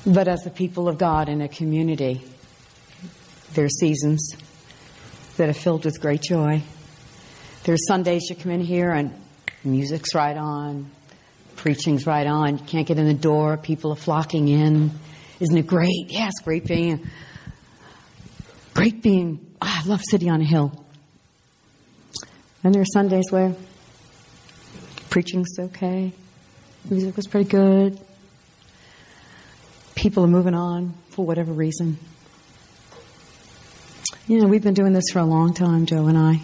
[0.05, 2.21] but as the people of God in a community,
[3.53, 4.35] there are seasons
[5.37, 6.61] that are filled with great joy.
[7.63, 9.13] There are Sundays you come in here and
[9.63, 10.89] music's right on,
[11.55, 12.57] preaching's right on.
[12.57, 14.91] You can't get in the door, people are flocking in.
[15.39, 16.07] Isn't it great?
[16.07, 17.09] Yes, great being,
[18.73, 19.45] great being.
[19.61, 20.85] Oh, I love City on a Hill.
[22.63, 23.55] And there are Sundays where
[25.09, 26.11] preaching's okay,
[26.89, 27.99] music was pretty good,
[29.99, 31.97] people are moving on for whatever reason.
[34.27, 36.39] You know, we've been doing this for a long time, Joe and I.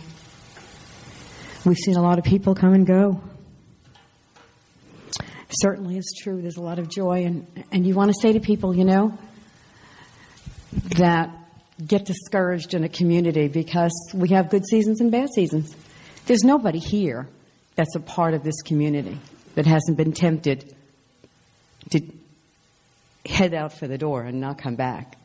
[1.63, 3.21] We've seen a lot of people come and go.
[5.61, 6.41] Certainly, it's true.
[6.41, 9.17] There's a lot of joy, and and you want to say to people, you know,
[10.97, 11.29] that
[11.85, 15.73] get discouraged in a community because we have good seasons and bad seasons.
[16.25, 17.29] There's nobody here
[17.75, 19.17] that's a part of this community
[19.53, 20.75] that hasn't been tempted
[23.27, 25.17] head out for the door and not come back.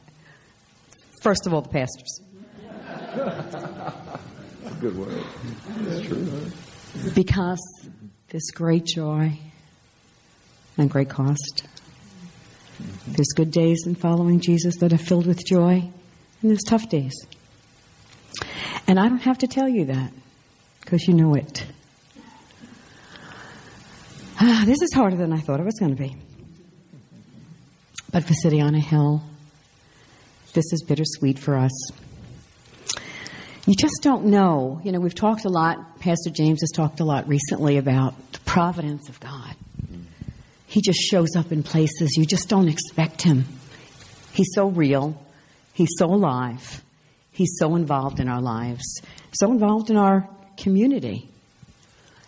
[1.22, 2.20] First of all, the pastors.
[4.80, 5.22] Good word.
[5.80, 6.50] It's true.
[7.14, 7.60] Because
[8.28, 9.38] there's great joy
[10.78, 11.64] and great cost.
[13.06, 15.90] There's good days in following Jesus that are filled with joy,
[16.40, 17.12] and there's tough days.
[18.86, 20.12] And I don't have to tell you that
[20.80, 21.66] because you know it.
[24.42, 26.16] Ah, this is harder than I thought it was going to be.
[28.12, 29.22] But for City on a Hill,
[30.52, 31.90] this is bittersweet for us.
[33.66, 34.80] You just don't know.
[34.82, 38.40] You know, we've talked a lot, Pastor James has talked a lot recently about the
[38.40, 39.54] providence of God.
[40.66, 43.44] He just shows up in places you just don't expect him.
[44.32, 45.20] He's so real,
[45.72, 46.82] he's so alive,
[47.32, 51.28] he's so involved in our lives, so involved in our community.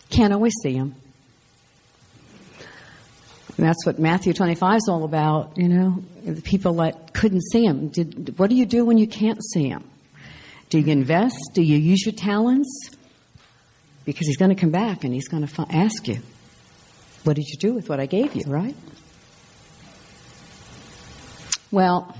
[0.09, 0.95] Can't always see him.
[3.57, 7.65] And that's what Matthew 25 is all about, you know, the people that couldn't see
[7.65, 7.89] him.
[7.89, 9.83] Did, what do you do when you can't see him?
[10.69, 11.37] Do you invest?
[11.53, 12.89] Do you use your talents?
[14.05, 16.19] Because he's going to come back and he's going to ask you,
[17.23, 18.75] What did you do with what I gave you, right?
[21.69, 22.15] Well,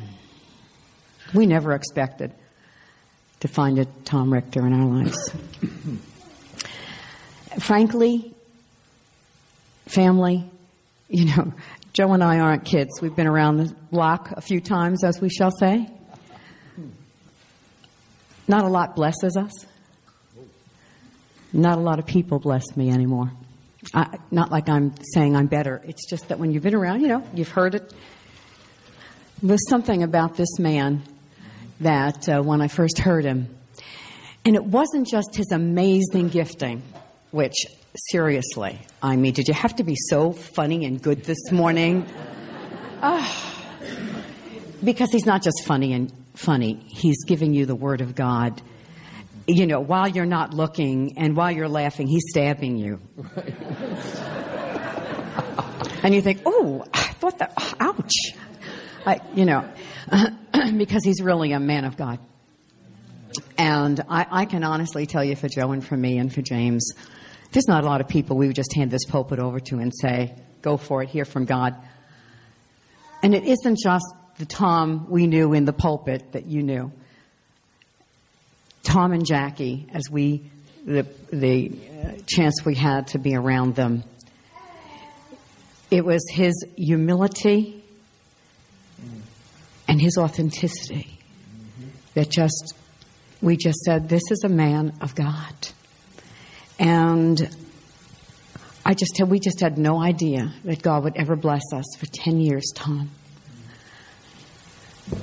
[1.33, 2.31] we never expected
[3.39, 5.35] to find a Tom Richter in our lives.
[7.59, 8.33] Frankly,
[9.87, 10.49] family,
[11.13, 11.53] you know,
[11.93, 12.99] Joe and I aren't kids.
[12.99, 15.87] We've been around the block a few times, as we shall say.
[18.47, 19.51] Not a lot blesses us.
[21.53, 23.31] Not a lot of people bless me anymore.
[23.93, 25.83] I, not like I'm saying I'm better.
[25.85, 27.93] It's just that when you've been around, you know, you've heard it.
[29.43, 31.03] There's something about this man
[31.81, 33.55] that uh, when I first heard him,
[34.45, 36.81] and it wasn't just his amazing gifting,
[37.29, 42.05] which seriously, I mean, did you have to be so funny and good this morning?
[43.01, 43.53] oh,
[44.83, 48.61] because he's not just funny and funny, he's giving you the word of God.
[49.45, 52.99] You know, while you're not looking and while you're laughing, he's stabbing you.
[56.03, 58.33] and you think, oh, I thought that, oh, ouch.
[59.05, 59.69] I, you know,
[60.77, 62.19] because he's really a man of God.
[63.57, 66.93] And I, I, can honestly tell you for Joe and for me and for James,
[67.53, 69.93] there's not a lot of people we would just hand this pulpit over to and
[70.01, 71.75] say, go for it, hear from God.
[73.21, 74.05] And it isn't just
[74.37, 76.91] the Tom we knew in the pulpit that you knew.
[78.81, 80.43] Tom and Jackie, as we,
[80.85, 81.71] the, the
[82.03, 84.03] uh, chance we had to be around them,
[85.91, 87.83] it was his humility
[89.87, 91.19] and his authenticity
[92.15, 92.73] that just,
[93.41, 95.53] we just said, this is a man of God.
[96.83, 97.49] And
[98.85, 102.05] I just had, we just had no idea that God would ever bless us for
[102.05, 103.09] 10 years, Tom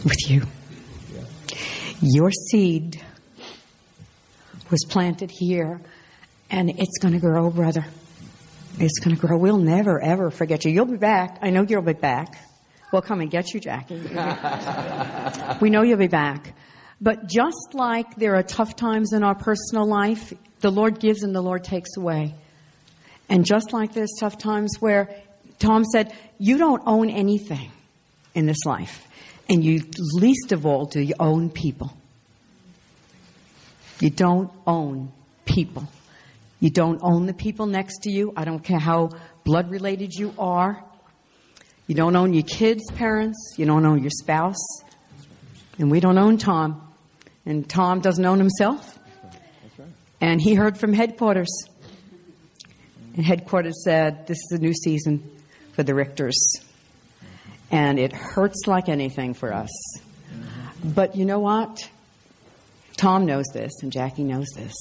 [0.05, 0.43] with you.
[2.01, 3.03] Your seed
[4.71, 5.81] was planted here,
[6.51, 7.85] and it's going to grow, brother.
[8.79, 9.37] It's going to grow.
[9.37, 10.71] We'll never, ever forget you.
[10.71, 11.39] You'll be back.
[11.43, 12.39] I know you'll be back.
[12.93, 13.99] We'll come and get you, Jackie.
[15.61, 16.55] we know you'll be back.
[17.01, 21.35] But just like there are tough times in our personal life, the Lord gives and
[21.35, 22.35] the Lord takes away.
[23.29, 25.15] And just like there's tough times where
[25.59, 27.71] Tom said, You don't own anything
[28.35, 29.07] in this life.
[29.49, 29.83] And you,
[30.15, 31.93] least of all, do you own people.
[34.01, 35.13] You don't own
[35.45, 35.89] people.
[36.61, 38.33] You don't own the people next to you.
[38.37, 39.11] I don't care how
[39.45, 40.83] blood related you are.
[41.87, 43.55] You don't own your kids' parents.
[43.57, 44.63] You don't own your spouse.
[45.79, 46.87] And we don't own Tom.
[47.45, 49.00] And Tom doesn't own himself.
[50.21, 51.51] And he heard from headquarters.
[53.17, 55.23] And headquarters said, This is a new season
[55.73, 56.37] for the Richters.
[57.71, 59.71] And it hurts like anything for us.
[60.85, 61.89] But you know what?
[62.97, 64.75] Tom knows this, and Jackie knows this.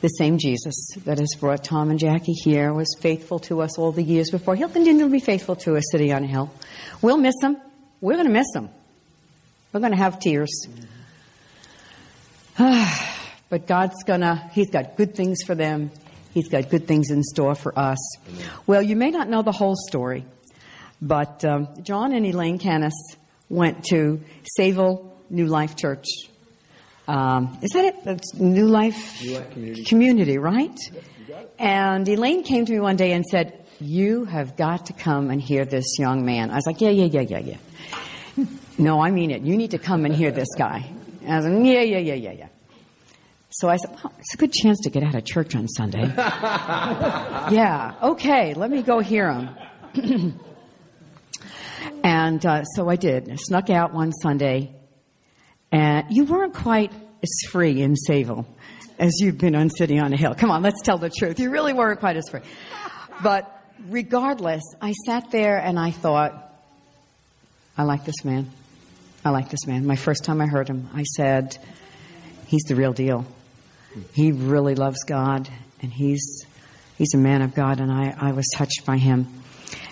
[0.00, 3.92] The same Jesus that has brought Tom and Jackie here was faithful to us all
[3.92, 4.54] the years before.
[4.54, 6.52] He'll continue to be faithful to us, City on a Hill.
[7.00, 7.56] We'll miss him.
[8.00, 8.68] We're going to miss him.
[9.72, 10.66] We're going to have tears.
[12.56, 13.23] Ah.
[13.54, 15.92] But God's to, He's got good things for them.
[16.32, 17.98] He's got good things in store for us.
[18.66, 20.24] Well, you may not know the whole story,
[21.00, 22.94] but um, John and Elaine Canis
[23.48, 24.20] went to
[24.58, 26.04] Sayville New Life Church.
[27.06, 28.04] Um, is that it?
[28.04, 29.84] That's New Life, New Life Community.
[29.84, 30.76] Community, right?
[31.56, 35.40] And Elaine came to me one day and said, You have got to come and
[35.40, 36.50] hear this young man.
[36.50, 37.56] I was like, Yeah, yeah, yeah, yeah,
[38.36, 38.46] yeah.
[38.78, 39.42] no, I mean it.
[39.42, 40.90] You need to come and hear this guy.
[41.22, 42.48] And I was like, Yeah, yeah, yeah, yeah, yeah.
[43.54, 46.02] So I said, Well, it's a good chance to get out of church on Sunday.
[46.16, 49.48] yeah, okay, let me go hear him.
[52.02, 53.30] and uh, so I did.
[53.30, 54.74] I snuck out one Sunday.
[55.70, 58.44] And you weren't quite as free in Sayville
[58.98, 60.34] as you've been on City on a Hill.
[60.34, 61.38] Come on, let's tell the truth.
[61.38, 62.40] You really weren't quite as free.
[63.22, 63.48] But
[63.88, 66.52] regardless, I sat there and I thought,
[67.78, 68.50] I like this man.
[69.24, 69.86] I like this man.
[69.86, 71.56] My first time I heard him, I said,
[72.48, 73.24] he's the real deal.
[74.12, 75.48] He really loves God
[75.80, 76.44] and he's
[76.96, 79.28] he's a man of God and I, I was touched by him.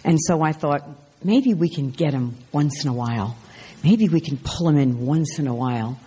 [0.05, 0.89] And so I thought,
[1.23, 3.37] maybe we can get him once in a while.
[3.85, 5.99] Maybe we can pull him in once in a while.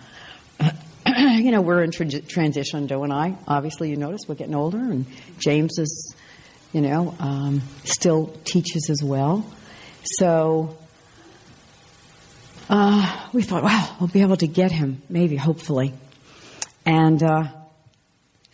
[1.06, 3.36] you know, we're in tra- transition, Joe and I.
[3.46, 5.06] Obviously, you notice we're getting older, and
[5.38, 6.14] James is,
[6.72, 9.46] you know, um, still teaches as well.
[10.02, 10.76] So
[12.68, 15.92] uh, we thought, wow, we'll be able to get him, maybe, hopefully.
[16.84, 17.48] And uh,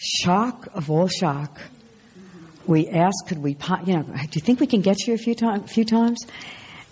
[0.03, 1.61] shock of all shock,
[2.67, 5.35] we asked, could we, you know, do you think we can get you a few,
[5.35, 6.25] time, few times?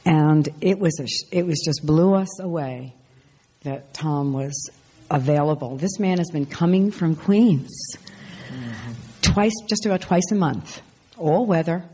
[0.05, 2.95] And it was, a, it was just blew us away
[3.63, 4.71] that Tom was
[5.11, 5.77] available.
[5.77, 7.71] This man has been coming from Queens
[8.49, 8.93] mm-hmm.
[9.23, 10.81] twice, just about twice a month,
[11.19, 11.85] all weather.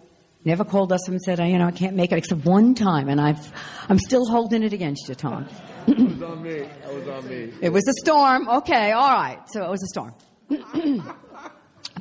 [0.45, 3.21] Never called us and said, you know, I can't make it except one time, and
[3.21, 3.53] I've,
[3.89, 5.49] I'm still holding it against you, Tom.
[5.89, 6.51] it was on me.
[6.51, 7.53] It was on me.
[7.61, 8.49] It was a storm.
[8.49, 9.41] Okay, all right.
[9.49, 10.15] So it was a storm.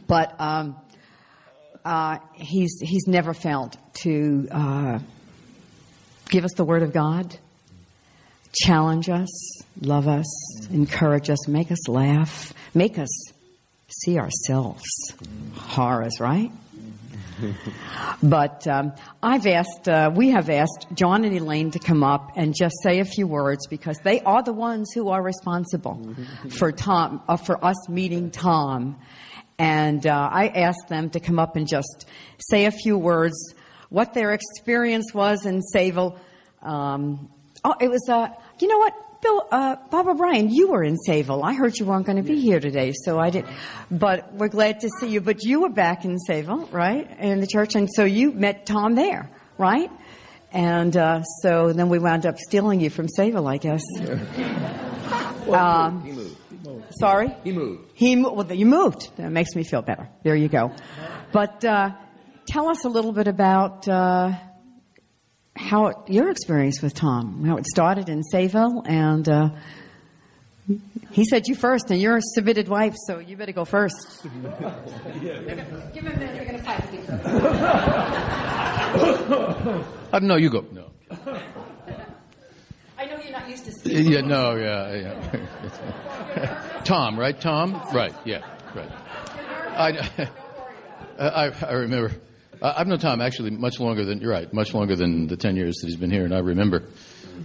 [0.08, 0.76] but um,
[1.84, 5.00] uh, he's he's never failed to uh,
[6.30, 7.38] give us the word of God,
[8.54, 10.26] challenge us, love us,
[10.70, 13.10] encourage us, make us laugh, make us
[13.88, 14.84] see ourselves.
[15.56, 16.52] Horrors, right?
[18.24, 22.56] but um, I've asked, uh, we have asked John and Elaine to come up and
[22.58, 26.16] just say a few words because they are the ones who are responsible
[26.58, 29.00] for Tom, uh, for us meeting Tom.
[29.58, 32.06] And uh, I asked them to come up and just
[32.50, 33.54] say a few words,
[33.90, 36.20] what their experience was in Sayville.
[36.62, 37.30] Um,
[37.64, 38.28] oh, it was, uh,
[38.60, 38.94] you know what?
[39.22, 41.44] Bill, uh, Bob O'Brien, you were in Sayville.
[41.44, 43.46] I heard you weren't going to be here today, so I did.
[43.90, 45.22] But we're glad to see you.
[45.22, 48.96] But you were back in Sayville, right, in the church, and so you met Tom
[48.96, 49.90] there, right?
[50.52, 53.84] And uh, so then we wound up stealing you from Sayville, I guess.
[55.46, 56.38] well, um, he moved.
[57.00, 57.36] Sorry?
[57.44, 57.92] He moved.
[57.94, 58.36] He moved.
[58.36, 59.16] Well, you moved.
[59.18, 60.10] That makes me feel better.
[60.24, 60.74] There you go.
[61.32, 61.92] But uh,
[62.48, 64.34] tell us a little bit about uh,
[65.56, 69.50] how it, your experience with Tom, how it started in Sayville, and uh,
[71.12, 74.24] he said you first, and you're a submitted wife, so you better go first.
[74.24, 76.36] Give him a minute.
[76.36, 77.10] You're going to fight with
[78.96, 80.66] uh, no, you go.
[80.72, 80.92] No.
[82.98, 83.72] I know you're not used to.
[83.72, 84.22] Seeing yeah.
[84.22, 84.56] No.
[84.56, 84.94] Yeah.
[84.96, 86.82] yeah.
[86.86, 87.40] Tom, right?
[87.40, 88.14] Tom, right?
[88.24, 88.42] Yeah.
[88.74, 88.90] Right.
[89.78, 90.30] I,
[91.20, 92.12] I, I remember
[92.78, 95.76] I've known Tom actually much longer than you're right, much longer than the ten years
[95.78, 96.26] that he's been here.
[96.26, 96.84] And I remember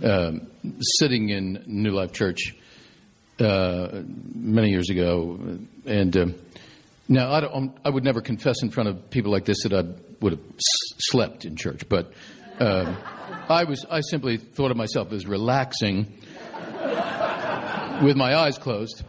[0.02, 0.46] um,
[0.98, 2.54] sitting in New Life Church
[3.38, 4.02] uh,
[4.34, 6.34] many years ago, and um,
[7.08, 9.82] now I, I, would never confess in front of people like this that I
[10.20, 12.12] would have s- slept in church, but
[12.58, 12.96] um,
[13.48, 16.18] I was I simply thought of myself as relaxing
[18.02, 19.02] with my eyes closed.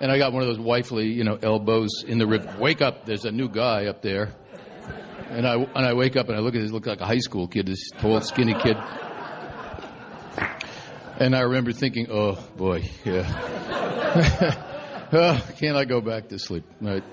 [0.00, 2.58] And I got one of those wifely, you know, elbows in the rib.
[2.58, 3.04] Wake up!
[3.04, 4.32] There's a new guy up there.
[5.30, 7.20] And I, and I wake up and I look at this, look like a high
[7.20, 8.76] school kid, this tall, skinny kid.
[11.20, 13.28] And I remember thinking, oh boy, yeah.
[15.12, 16.64] oh, can I go back to sleep?
[16.80, 17.04] Right.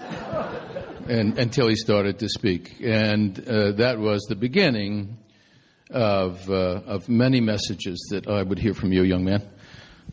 [1.08, 5.20] And until he started to speak, and uh, that was the beginning
[5.92, 9.48] of uh, of many messages that I would hear from you, young man,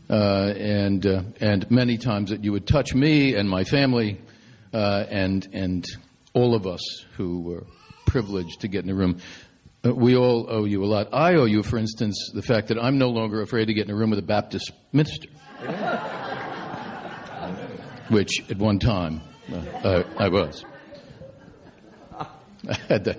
[0.09, 4.21] uh, and uh, and many times that you would touch me and my family,
[4.73, 5.85] uh, and and
[6.33, 7.65] all of us who were
[8.15, 9.17] privileged to get in the room.
[9.85, 11.09] Uh, we all owe you a lot.
[11.11, 13.91] I owe you, for instance, the fact that I'm no longer afraid to get in
[13.91, 15.27] a room with a Baptist minister
[18.07, 19.19] which at one time
[19.51, 20.63] uh, I, I was.
[22.69, 23.17] I had, the,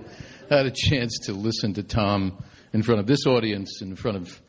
[0.51, 2.43] I had a chance to listen to Tom
[2.73, 4.41] in front of this audience, in front of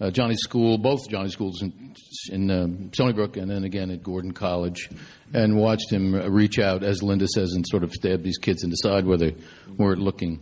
[0.00, 1.94] uh, Johnny School, both Johnny's Schools in,
[2.30, 4.88] in um, Stony Brook and then again at Gordon College,
[5.32, 8.70] and watched him reach out, as Linda says, and sort of stab these kids in
[8.70, 9.34] the side where they
[9.76, 10.40] weren't looking.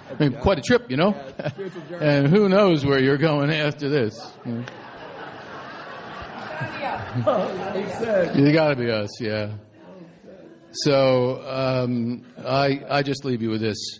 [0.09, 1.13] I mean, quite a trip, you know?
[2.01, 4.19] and who knows where you're going after this.
[8.36, 9.51] You got to be us, yeah.
[10.84, 13.99] So um, I, I just leave you with this.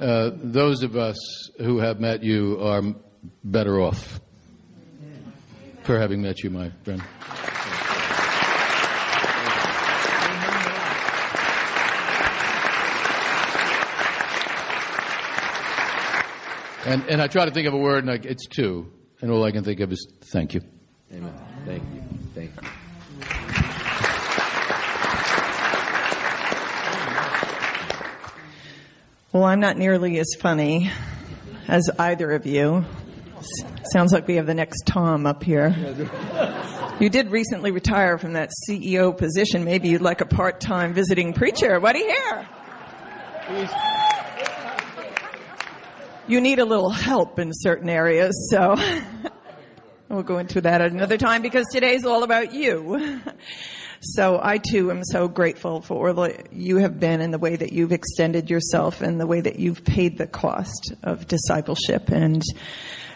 [0.00, 1.16] Uh, those of us
[1.58, 2.82] who have met you are
[3.42, 4.20] better off
[5.82, 7.02] for having met you, my friend.
[16.84, 18.92] And, and I try to think of a word, and I, it's two.
[19.20, 20.60] And all I can think of is thank you.
[21.12, 21.32] Amen.
[21.64, 22.02] Thank you.
[22.32, 22.68] Thank you.
[29.36, 30.90] Well, I'm not nearly as funny
[31.68, 32.86] as either of you.
[33.92, 35.76] Sounds like we have the next Tom up here.
[36.98, 39.62] You did recently retire from that CEO position.
[39.62, 41.78] Maybe you'd like a part time visiting preacher.
[41.78, 42.48] What do you hear?
[46.26, 48.74] you need a little help in certain areas, so
[50.08, 53.20] we'll go into that at another time because today's all about you.
[54.00, 57.72] So I too am so grateful for that you have been and the way that
[57.72, 62.42] you've extended yourself and the way that you've paid the cost of discipleship and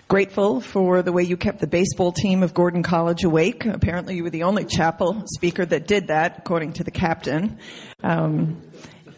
[0.08, 3.64] grateful for the way you kept the baseball team of Gordon College awake.
[3.64, 7.58] Apparently you were the only chapel speaker that did that, according to the captain.
[8.02, 8.60] Um,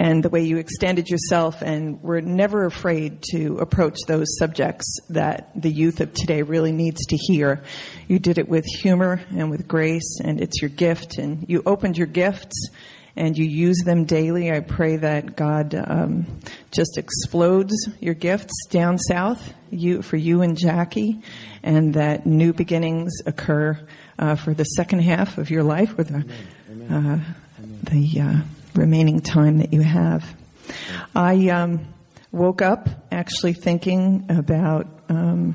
[0.03, 5.49] and the way you extended yourself and were never afraid to approach those subjects that
[5.55, 7.63] the youth of today really needs to hear.
[8.09, 11.97] You did it with humor and with grace, and it's your gift, and you opened
[11.97, 12.69] your gifts
[13.15, 14.51] and you use them daily.
[14.51, 16.41] I pray that God um,
[16.73, 21.21] just explodes your gifts down south you, for you and Jackie,
[21.63, 23.79] and that new beginnings occur
[24.19, 26.25] uh, for the second half of your life with the,
[26.93, 27.19] uh,
[27.85, 30.37] the uh, remaining time that you have.
[31.15, 31.87] I um,
[32.31, 35.55] woke up actually thinking about um,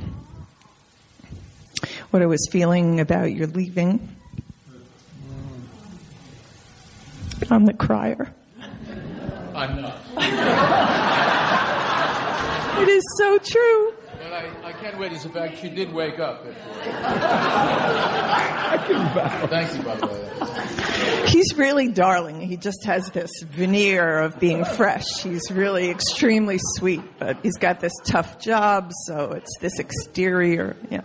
[2.11, 4.15] what I was feeling about your leaving.
[7.49, 8.33] I'm the crier.
[9.55, 9.97] I'm not.
[12.81, 13.93] it is so true.
[14.37, 15.11] But I, I can't wait.
[15.13, 16.43] As a fact, she did wake up.
[19.49, 21.27] Thank you, by the way.
[21.27, 22.41] He's really darling.
[22.41, 25.07] He just has this veneer of being fresh.
[25.21, 30.75] He's really extremely sweet, but he's got this tough job, so it's this exterior.
[30.89, 31.01] Yeah.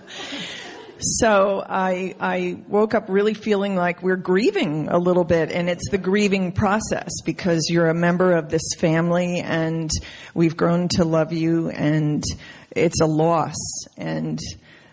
[1.04, 5.90] So I, I woke up really feeling like we're grieving a little bit, and it's
[5.90, 9.90] the grieving process because you're a member of this family, and
[10.32, 12.22] we've grown to love you, and
[12.70, 13.56] it's a loss.
[13.96, 14.38] And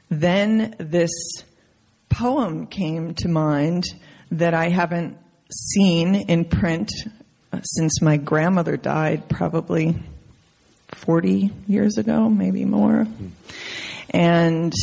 [0.10, 1.12] then this
[2.10, 3.84] poem came to mind
[4.32, 5.16] that I haven't
[5.52, 6.92] seen in print
[7.54, 9.96] uh, since my grandmother died, probably
[10.94, 13.04] 40 years ago, maybe more.
[13.04, 13.28] Hmm.
[14.10, 14.74] And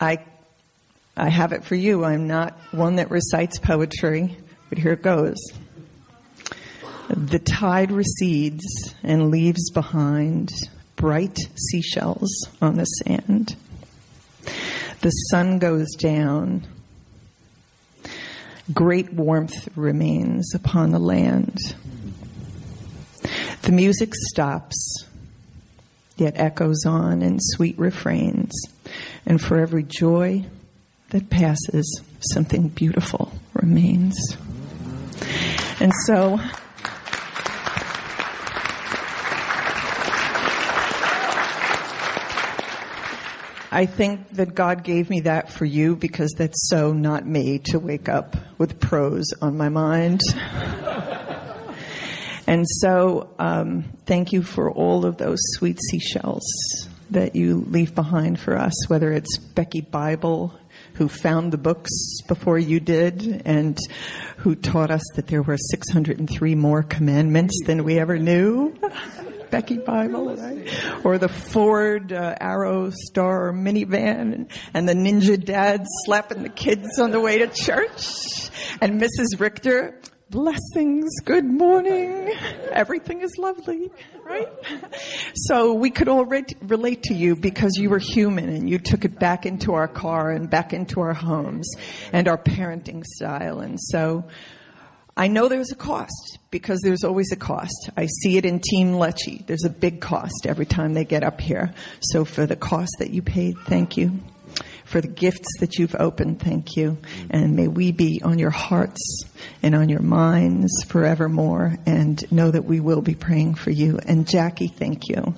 [0.00, 0.24] I,
[1.16, 2.04] I have it for you.
[2.04, 4.36] I'm not one that recites poetry,
[4.68, 5.38] but here it goes.
[7.08, 10.50] The tide recedes and leaves behind
[10.96, 13.56] bright seashells on the sand.
[15.00, 16.66] The sun goes down.
[18.74, 21.58] Great warmth remains upon the land.
[23.62, 25.04] The music stops.
[26.16, 28.52] yet echoes on in sweet refrains.
[29.26, 30.46] And for every joy
[31.10, 34.16] that passes, something beautiful remains.
[35.80, 36.40] And so,
[43.70, 47.78] I think that God gave me that for you because that's so not me to
[47.78, 50.22] wake up with prose on my mind.
[52.46, 56.42] and so, um, thank you for all of those sweet seashells
[57.10, 60.58] that you leave behind for us, whether it's Becky Bible,
[60.96, 61.90] who found the books
[62.26, 63.78] before you did, and
[64.38, 68.74] who taught us that there were 603 more commandments than we ever knew.
[69.50, 70.36] Becky Bible?
[71.04, 77.10] Or the Ford uh, Aerostar minivan and, and the ninja dad slapping the kids on
[77.10, 78.50] the way to church.
[78.80, 79.38] And Mrs.
[79.38, 80.00] Richter,
[80.30, 82.32] blessings, good morning.
[82.72, 83.90] Everything is lovely,
[84.24, 84.48] right?
[85.34, 89.04] So we could all re- relate to you because you were human and you took
[89.04, 91.70] it back into our car and back into our homes
[92.12, 93.60] and our parenting style.
[93.60, 94.24] And so
[95.16, 97.90] I know there's a cost because there's always a cost.
[97.96, 99.46] I see it in Team Lecce.
[99.46, 101.72] There's a big cost every time they get up here.
[102.00, 104.18] So for the cost that you paid, thank you.
[104.84, 106.98] For the gifts that you've opened, thank you.
[107.30, 109.24] And may we be on your hearts
[109.62, 113.98] and on your minds forevermore and know that we will be praying for you.
[114.06, 115.34] And Jackie, thank you.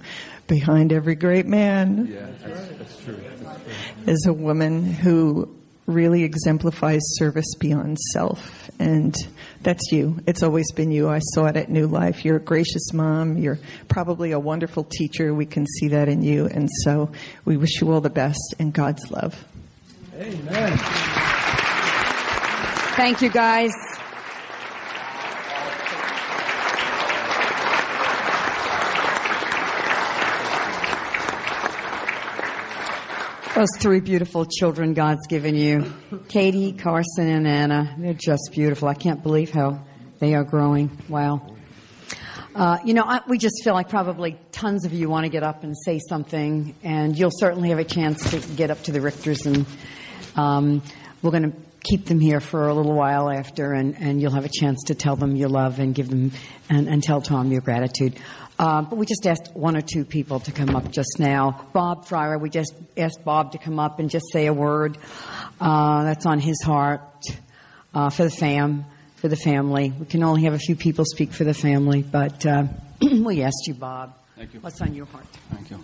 [0.46, 3.20] Behind every great man Yeah, that's, that's true.
[3.42, 3.72] That's true.
[4.12, 5.54] is a woman who
[5.86, 8.70] really exemplifies service beyond self.
[8.78, 9.14] And
[9.62, 10.18] that's you.
[10.26, 11.08] It's always been you.
[11.08, 12.24] I saw it at New Life.
[12.24, 13.38] You're a gracious mom.
[13.38, 15.34] You're probably a wonderful teacher.
[15.34, 16.46] We can see that in you.
[16.46, 17.10] And so
[17.44, 19.44] we wish you all the best and God's love.
[20.14, 20.78] Amen.
[22.96, 23.72] Thank you, guys.
[33.58, 35.92] Those three beautiful children God's given you
[36.28, 37.92] Katie, Carson, and Anna.
[37.98, 38.86] They're just beautiful.
[38.86, 39.84] I can't believe how
[40.20, 40.96] they are growing.
[41.08, 41.56] Wow.
[42.54, 45.42] Uh, you know, I, we just feel like probably tons of you want to get
[45.42, 49.00] up and say something, and you'll certainly have a chance to get up to the
[49.00, 49.66] Richters, and
[50.36, 50.80] um,
[51.20, 54.44] we're going to keep them here for a little while after, and, and you'll have
[54.44, 56.32] a chance to tell them your love and give them
[56.68, 58.14] and, and tell Tom your gratitude.
[58.58, 61.66] Uh, but we just asked one or two people to come up just now.
[61.72, 64.98] Bob Fryer, we just asked Bob to come up and just say a word
[65.60, 67.24] uh, that's on his heart
[67.94, 68.84] uh, for the fam,
[69.16, 69.92] for the family.
[69.96, 72.64] We can only have a few people speak for the family, but uh,
[73.00, 74.17] we asked you, Bob.
[74.38, 74.60] Thank you.
[74.60, 75.26] What's on your heart?
[75.50, 75.80] Thank you.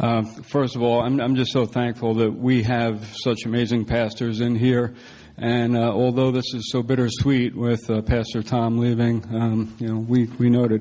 [0.00, 4.40] Uh, first of all, I'm, I'm just so thankful that we have such amazing pastors
[4.40, 4.94] in here.
[5.36, 9.98] And uh, although this is so bittersweet with uh, Pastor Tom leaving, um, you know,
[9.98, 10.80] we, we know that,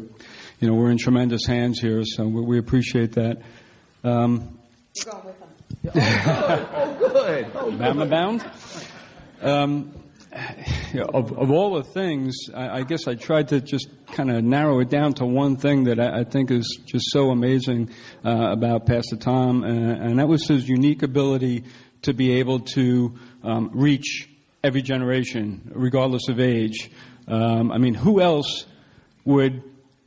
[0.61, 3.41] you know, we're in tremendous hands here, so we, we appreciate that.
[4.05, 4.57] Um,
[5.93, 7.51] Oh, good.
[7.55, 8.49] Oh, Bama bound.
[9.41, 9.91] Um,
[11.13, 14.79] of, of all the things, I, I guess I tried to just kind of narrow
[14.79, 17.89] it down to one thing that I, I think is just so amazing
[18.25, 21.63] uh, about Pastor Tom, uh, and that was his unique ability
[22.03, 24.29] to be able to um, reach
[24.63, 26.91] every generation, regardless of age.
[27.27, 28.65] Um, I mean, who else
[29.23, 29.63] would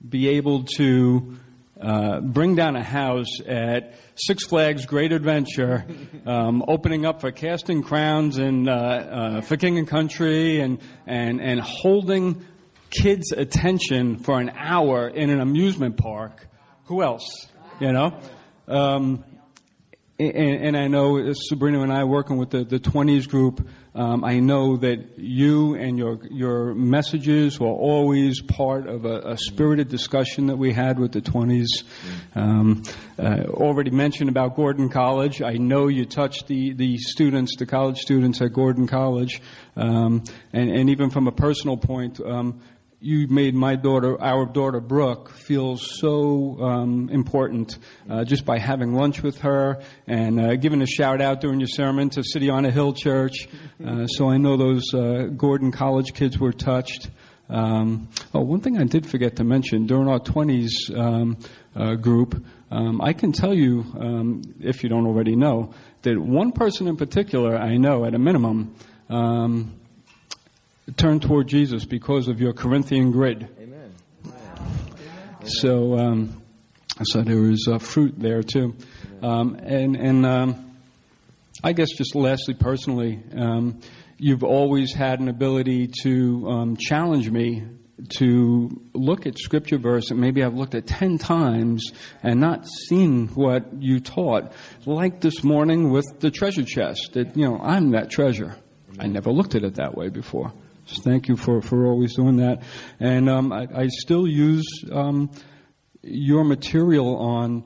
[0.06, 1.37] be able to
[1.80, 5.86] uh, bring down a house at Six Flags Great Adventure,
[6.26, 11.40] um, opening up for Casting Crowns and uh, uh, for King and Country, and, and,
[11.40, 12.44] and holding
[12.90, 16.46] kids' attention for an hour in an amusement park.
[16.86, 17.46] Who else?
[17.80, 18.18] You know?
[18.66, 19.24] Um,
[20.18, 23.68] and, and I know Sabrina and I working with the, the 20s group,
[23.98, 29.36] um, I know that you and your your messages were always part of a, a
[29.36, 31.82] spirited discussion that we had with the 20s.
[32.36, 32.84] Um,
[33.18, 35.42] uh, already mentioned about Gordon College.
[35.42, 39.42] I know you touched the, the students, the college students at Gordon College,
[39.74, 40.22] um,
[40.52, 42.60] and, and even from a personal point, um,
[43.00, 47.78] you made my daughter, our daughter Brooke, feel so um, important
[48.10, 51.68] uh, just by having lunch with her and uh, giving a shout out during your
[51.68, 53.48] sermon to City on a Hill Church.
[53.78, 57.08] Uh, so I know those uh, Gordon College kids were touched.
[57.48, 61.38] Um, oh, one thing I did forget to mention during our 20s um,
[61.76, 66.50] uh, group, um, I can tell you, um, if you don't already know, that one
[66.50, 68.74] person in particular I know at a minimum
[69.08, 69.78] um,
[70.96, 73.48] turn toward Jesus because of your Corinthian grid.
[73.60, 73.94] Amen.
[75.44, 76.42] So, um,
[77.02, 78.76] so there was uh, fruit there too,
[79.22, 80.76] um, and and um,
[81.62, 83.80] I guess just lastly, personally, um,
[84.18, 87.64] you've always had an ability to um, challenge me
[88.10, 91.90] to look at scripture verse that maybe I've looked at 10 times
[92.22, 94.52] and not seen what you taught.
[94.86, 98.56] Like this morning with the treasure chest, that, you know, I'm that treasure.
[99.00, 100.52] I never looked at it that way before.
[100.88, 102.62] So thank you for, for always doing that.
[102.98, 105.30] And um, I, I, still use um,
[106.02, 107.62] your material on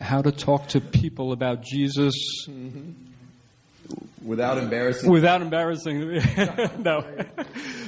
[0.00, 2.14] how to talk to people about Jesus.
[2.48, 3.06] Mm-hmm
[4.24, 5.10] Without embarrassing.
[5.10, 6.00] Without embarrassing.
[6.78, 7.04] no.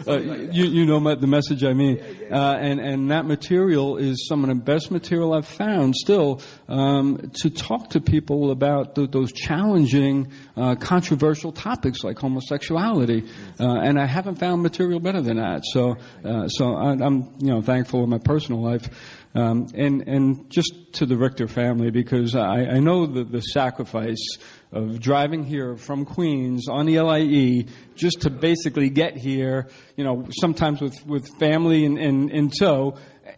[0.07, 2.01] Uh, you, you know my, the message I mean.
[2.31, 7.33] Uh, and, and that material is some of the best material I've found still um,
[7.43, 13.29] to talk to people about the, those challenging, uh, controversial topics like homosexuality.
[13.59, 15.63] Uh, and I haven't found material better than that.
[15.65, 18.89] So, uh, so I, am you know, thankful in my personal life.
[19.35, 24.39] Um, and, and just to the Richter family, because I, I know the, the sacrifice
[24.73, 30.27] of driving here from Queens on the LIE just to basically get here, you know,
[30.41, 32.97] sometimes with, with family in, in, in tow,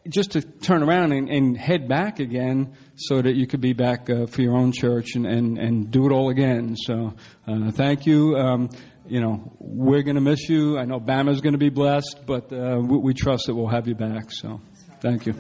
[0.08, 4.08] just to turn around and, and, head back again so that you could be back
[4.08, 6.76] uh, for your own church and, and, and do it all again.
[6.76, 7.14] So
[7.46, 8.36] uh, thank you.
[8.36, 8.70] Um,
[9.06, 10.78] you know, we're going to miss you.
[10.78, 13.88] I know Bama's going to be blessed, but uh, we, we trust that we'll have
[13.88, 14.30] you back.
[14.30, 14.60] So
[15.00, 15.34] thank you.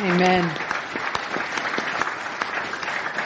[0.00, 0.67] Amen.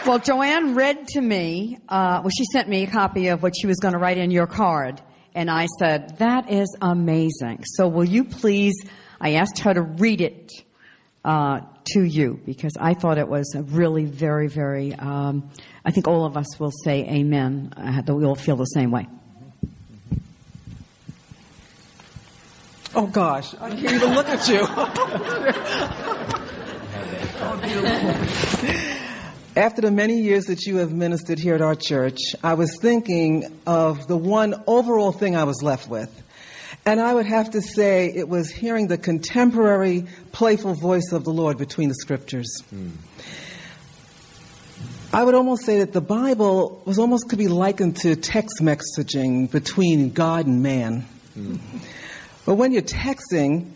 [0.04, 3.68] Well, Joanne read to me, uh, well, she sent me a copy of what she
[3.68, 5.00] was going to write in your card.
[5.32, 7.62] And I said, that is amazing.
[7.76, 8.74] So will you please,
[9.20, 10.50] I asked her to read it
[11.24, 11.60] uh,
[11.92, 15.48] to you because I thought it was a really very, very, um,
[15.84, 18.90] I think all of us will say amen, uh, that we all feel the same
[18.90, 19.06] way.
[22.92, 24.66] Oh gosh, I can't even look at you.
[27.44, 28.88] oh,
[29.56, 33.60] after the many years that you have ministered here at our church, I was thinking
[33.66, 36.22] of the one overall thing I was left with.
[36.86, 41.32] And I would have to say it was hearing the contemporary, playful voice of the
[41.32, 42.50] Lord between the scriptures.
[42.74, 42.92] Mm.
[45.12, 49.50] I would almost say that the Bible was almost could be likened to text messaging
[49.50, 51.06] between God and man.
[51.36, 51.60] Mm.
[52.46, 53.72] But when you're texting,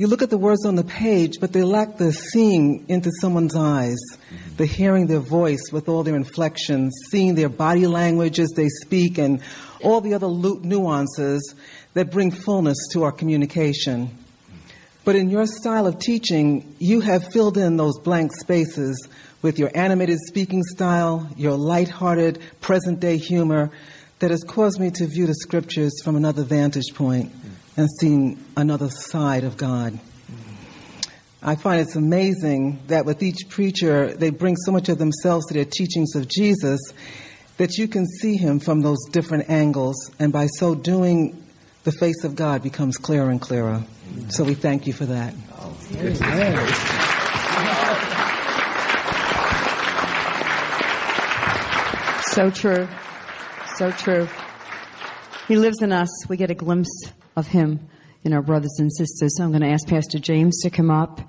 [0.00, 3.54] you look at the words on the page, but they lack the seeing into someone's
[3.54, 3.98] eyes.
[4.08, 4.56] Mm-hmm.
[4.56, 9.18] The hearing their voice with all their inflections, seeing their body language as they speak,
[9.18, 9.42] and
[9.84, 11.54] all the other nuances
[11.92, 14.16] that bring fullness to our communication.
[15.04, 19.06] But in your style of teaching, you have filled in those blank spaces
[19.42, 23.70] with your animated speaking style, your light-hearted, present-day humor
[24.20, 27.30] that has caused me to view the scriptures from another vantage point
[27.80, 29.98] and seen another side of God.
[31.42, 35.54] I find it's amazing that with each preacher, they bring so much of themselves to
[35.54, 36.78] their teachings of Jesus
[37.56, 41.42] that you can see him from those different angles, and by so doing,
[41.84, 43.82] the face of God becomes clearer and clearer.
[44.28, 45.34] So we thank you for that.
[52.32, 52.88] So true.
[53.76, 54.28] So true.
[55.50, 56.08] He lives in us.
[56.28, 57.88] We get a glimpse of him
[58.22, 59.36] in our brothers and sisters.
[59.36, 61.20] So I'm going to ask Pastor James to come up.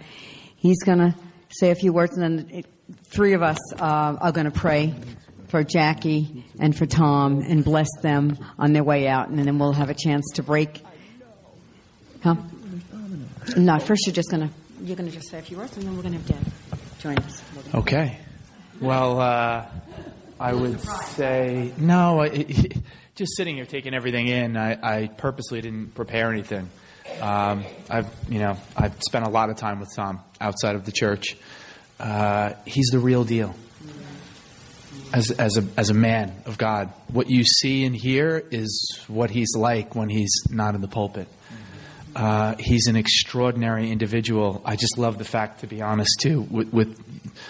[0.58, 1.16] He's going to
[1.50, 2.64] say a few words, and then
[3.06, 4.94] three of us uh, are going to pray
[5.48, 9.74] for Jackie and for Tom and bless them on their way out, and then we'll
[9.74, 10.84] have a chance to break.
[12.22, 12.36] Huh?
[13.58, 14.54] No, first you're just going to
[14.84, 16.80] you're going to just say a few words, and then we're going to have Dad
[17.00, 17.42] join us.
[17.74, 18.20] Okay.
[18.80, 19.66] Well, uh,
[20.40, 22.22] I would say no.
[22.22, 22.78] It,
[23.22, 26.68] just sitting here taking everything in, I, I purposely didn't prepare anything.
[27.20, 30.92] Um, I've, you know, I've spent a lot of time with Tom outside of the
[30.92, 31.38] church.
[32.00, 33.54] Uh, he's the real deal.
[35.14, 39.30] As, as, a, as a man of God, what you see and hear is what
[39.30, 41.28] he's like when he's not in the pulpit.
[42.16, 44.64] Uh, he's an extraordinary individual.
[44.66, 47.00] I just love the fact, to be honest, too, with, with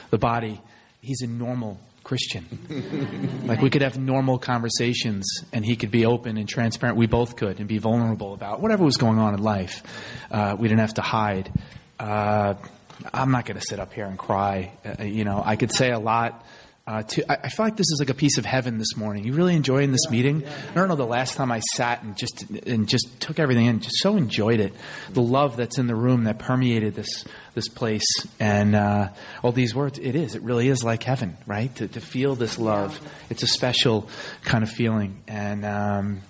[0.10, 0.60] the body.
[1.00, 1.80] He's a normal
[2.12, 3.46] Christian.
[3.48, 6.98] like we could have normal conversations and he could be open and transparent.
[6.98, 9.82] We both could and be vulnerable about whatever was going on in life.
[10.30, 11.50] Uh, we didn't have to hide.
[11.98, 12.56] Uh,
[13.14, 14.74] I'm not going to sit up here and cry.
[14.84, 16.46] Uh, you know, I could say a lot
[16.86, 19.24] uh, to, I, I, feel like this is like a piece of heaven this morning.
[19.24, 20.44] You really enjoying this meeting?
[20.46, 23.80] I don't know the last time I sat and just and just took everything in.
[23.80, 24.74] Just so enjoyed it.
[25.12, 27.24] The love that's in the room that permeated this
[27.54, 28.06] this place
[28.40, 29.10] and uh,
[29.44, 30.00] all these words.
[30.00, 30.36] It is.
[30.36, 31.74] It really is like heaven, right?
[31.76, 33.00] To, to feel this love.
[33.30, 34.08] It's a special
[34.44, 35.66] kind of feeling, and.
[35.66, 36.22] Um,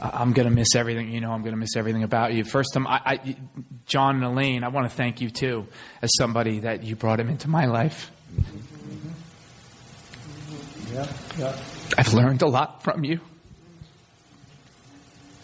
[0.00, 1.12] I'm going to miss everything.
[1.12, 2.44] You know, I'm going to miss everything about you.
[2.44, 3.36] First time, I, I,
[3.86, 5.66] John and Elaine, I want to thank you too,
[6.02, 8.10] as somebody that you brought him into my life.
[10.92, 11.06] Yeah,
[11.38, 11.56] yeah.
[11.96, 13.20] I've learned a lot from you.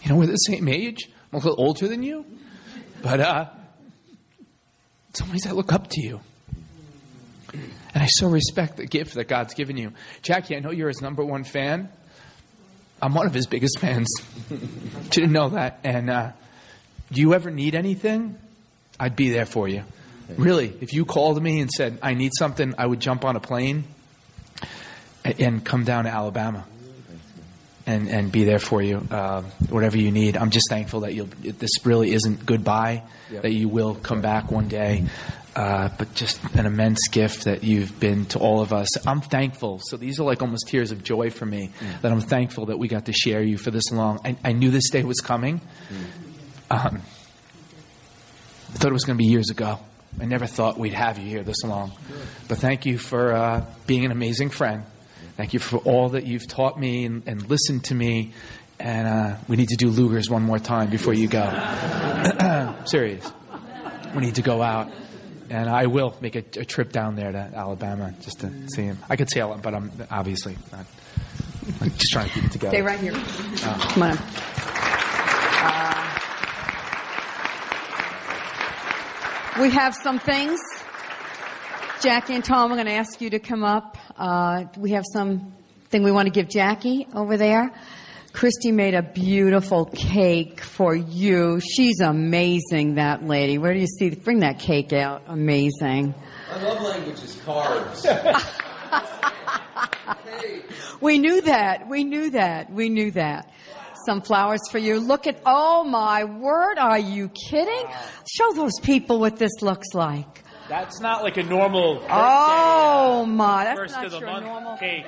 [0.03, 0.09] you.
[0.09, 1.09] know, we're the same age.
[1.31, 2.25] I'm a little older than you.
[3.01, 3.49] But uh,
[5.13, 6.21] some ways I look up to you.
[7.53, 9.91] And I so respect the gift that God's given you.
[10.21, 11.89] Jackie, I know you're his number one fan.
[13.01, 14.09] I'm one of his biggest fans.
[15.09, 15.79] Didn't know that.
[15.83, 16.31] And uh,
[17.11, 18.37] do you ever need anything?
[18.99, 19.83] I'd be there for you.
[20.37, 23.41] Really, if you called me and said, I need something, I would jump on a
[23.41, 23.83] plane
[25.25, 26.65] and come down to Alabama
[27.85, 30.37] and, and be there for you, uh, whatever you need.
[30.37, 33.41] I'm just thankful that you'll, this really isn't goodbye, Yep.
[33.43, 35.05] that you will come back one day.
[35.53, 38.87] Uh, but just an immense gift that you've been to all of us.
[39.05, 39.79] I'm thankful.
[39.83, 41.71] So these are like almost tears of joy for me
[42.01, 44.19] that I'm thankful that we got to share you for this long.
[44.23, 45.59] I, I knew this day was coming.
[46.69, 47.01] Um,
[48.69, 49.79] I thought it was going to be years ago.
[50.19, 51.91] I never thought we'd have you here this long.
[52.47, 54.83] But thank you for uh, being an amazing friend.
[55.41, 58.31] Thank you for all that you've taught me and, and listened to me.
[58.79, 61.41] And uh, we need to do Luger's one more time before you go.
[62.85, 63.27] Serious.
[64.13, 64.91] We need to go out.
[65.49, 68.99] And I will make a, a trip down there to Alabama just to see him.
[69.09, 70.85] I could say him, but I'm obviously not.
[71.81, 72.75] I'm just trying to keep it together.
[72.75, 73.13] Stay right here.
[73.13, 74.19] Come on.
[75.63, 76.19] Uh,
[79.59, 80.59] we have some things.
[82.01, 83.95] Jackie and Tom, I'm going to ask you to come up.
[84.17, 87.71] Uh, we have something we want to give Jackie over there.
[88.33, 91.59] Christy made a beautiful cake for you.
[91.59, 93.59] She's amazing, that lady.
[93.59, 94.09] Where do you see?
[94.09, 95.21] Bring that cake out.
[95.27, 96.15] Amazing.
[96.49, 98.07] My love language is cards.
[101.01, 101.89] We knew that.
[101.89, 102.71] We knew that.
[102.71, 103.51] We knew that.
[104.05, 104.99] Some flowers for you.
[104.99, 107.85] Look at, oh my word, are you kidding?
[108.31, 110.43] Show those people what this looks like.
[110.71, 114.77] That's not like a normal uh, Oh my, that's not your month normal.
[114.77, 115.05] cake.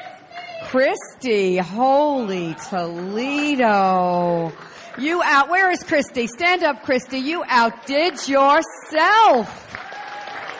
[0.65, 4.51] Christy, holy Toledo.
[4.97, 6.27] You out, where is Christy?
[6.27, 7.19] Stand up, Christy.
[7.19, 9.71] You outdid yourself.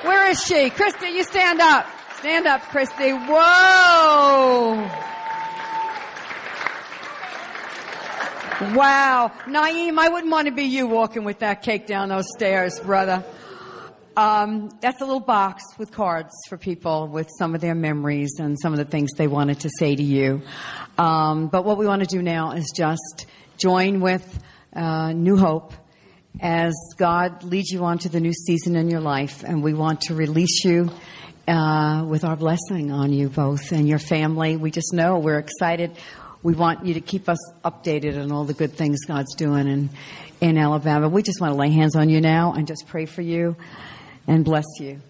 [0.05, 0.69] Where is she?
[0.69, 1.85] Christy, you stand up.
[2.19, 3.11] Stand up, Christy.
[3.11, 4.89] Whoa.
[8.73, 9.33] Wow.
[9.47, 13.25] Naeem, I wouldn't want to be you walking with that cake down those stairs, brother.
[14.15, 18.59] Um, that's a little box with cards for people with some of their memories and
[18.59, 20.43] some of the things they wanted to say to you.
[20.99, 23.25] Um, but what we want to do now is just
[23.57, 24.39] join with
[24.75, 25.73] uh, New Hope
[26.39, 30.01] as God leads you on to the new season in your life, and we want
[30.01, 30.91] to release you
[31.47, 34.57] uh, with our blessing on you both and your family.
[34.57, 35.91] We just know we're excited.
[36.43, 39.89] We want you to keep us updated on all the good things God's doing in,
[40.39, 41.09] in Alabama.
[41.09, 43.55] We just want to lay hands on you now and just pray for you
[44.27, 45.01] and bless you.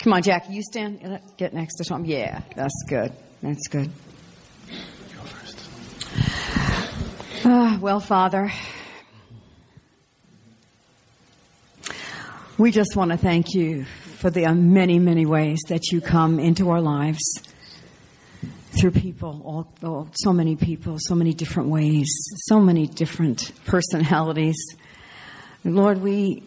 [0.00, 1.20] Come on, Jackie, you stand.
[1.36, 2.04] Get next to Tom.
[2.04, 3.12] Yeah, that's good.
[3.42, 3.90] That's good.
[7.46, 8.52] Ah, well, Father,
[12.58, 16.70] we just want to thank you for the many, many ways that you come into
[16.70, 17.22] our lives
[18.78, 22.06] through people, all, so many people, so many different ways,
[22.46, 24.56] so many different personalities.
[25.64, 26.42] Lord, we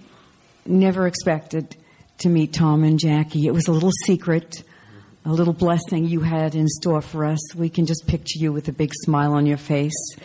[0.67, 1.75] never expected
[2.19, 3.47] to meet Tom and Jackie.
[3.47, 4.63] It was a little secret,
[5.25, 7.55] a little blessing you had in store for us.
[7.55, 10.15] We can just picture you with a big smile on your face,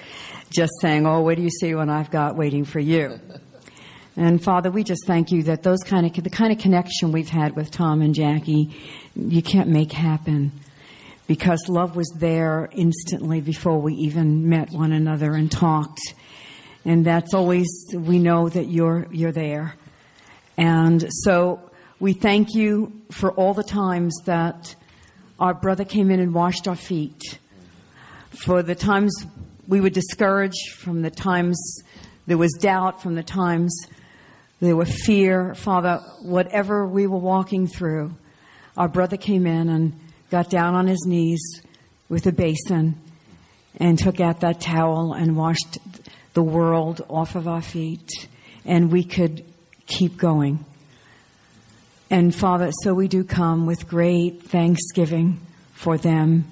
[0.51, 3.19] just saying, Oh, what do you see what I've got waiting for you?
[4.15, 7.31] And Father, we just thank you that those kind of, the kind of connection we've
[7.31, 8.69] had with Tom and Jackie,
[9.17, 10.53] you can't make happen
[11.27, 16.13] because love was there instantly before we even met one another and talked.
[16.85, 19.77] And that's always, we know that you're, you're there.
[20.57, 21.71] And so
[22.01, 24.75] we thank you for all the times that
[25.39, 27.39] our brother came in and washed our feet.
[28.31, 29.25] For the times
[29.69, 31.83] we were discouraged, from the times
[32.27, 33.87] there was doubt, from the times
[34.61, 35.55] there were fear.
[35.55, 38.15] Father, whatever we were walking through,
[38.77, 39.99] our brother came in and
[40.31, 41.63] got down on his knees
[42.09, 42.99] with a basin
[43.77, 45.79] and took out that towel and washed
[46.35, 48.09] the world off of our feet.
[48.65, 49.45] And we could
[49.87, 50.65] keep going.
[52.11, 55.41] And Father, so we do come with great thanksgiving
[55.73, 56.45] for them.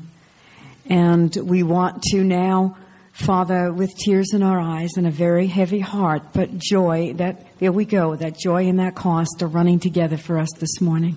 [0.87, 2.77] And we want to now,
[3.13, 7.73] Father, with tears in our eyes and a very heavy heart, but joy that, there
[7.73, 11.17] we go, that joy and that cost are running together for us this morning.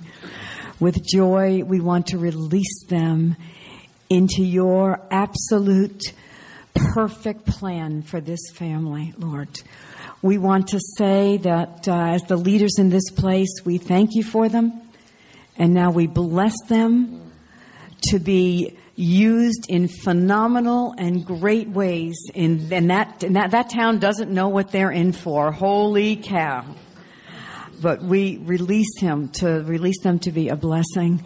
[0.79, 3.37] With joy, we want to release them
[4.09, 6.13] into your absolute
[6.73, 9.49] perfect plan for this family, Lord.
[10.21, 14.23] We want to say that uh, as the leaders in this place, we thank you
[14.23, 14.81] for them.
[15.57, 17.31] And now we bless them
[18.09, 22.15] to be used in phenomenal and great ways.
[22.33, 25.51] In, and that, and that, that town doesn't know what they're in for.
[25.51, 26.65] Holy cow.
[27.81, 31.23] But we release him to release them to be a blessing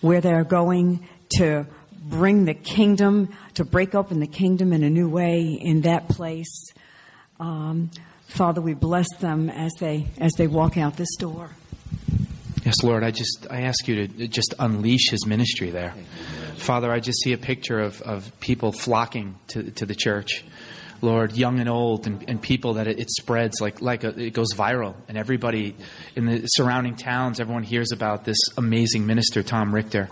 [0.00, 1.06] where they're going
[1.36, 1.66] to
[2.04, 6.72] bring the kingdom, to break open the kingdom in a new way in that place.
[7.40, 7.90] Um,
[8.26, 11.50] Father, we bless them as they as they walk out this door.
[12.64, 15.94] Yes, Lord, I just I ask you to just unleash his ministry there.
[16.56, 20.44] Father, I just see a picture of, of people flocking to, to the church.
[21.02, 24.32] Lord, young and old, and, and people that it, it spreads like, like a, it
[24.32, 24.94] goes viral.
[25.08, 25.76] And everybody
[26.16, 30.08] in the surrounding towns, everyone hears about this amazing minister, Tom Richter,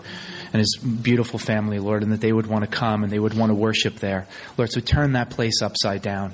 [0.53, 3.33] and his beautiful family, Lord, and that they would want to come and they would
[3.33, 4.27] want to worship there.
[4.57, 6.33] Lord, so turn that place upside down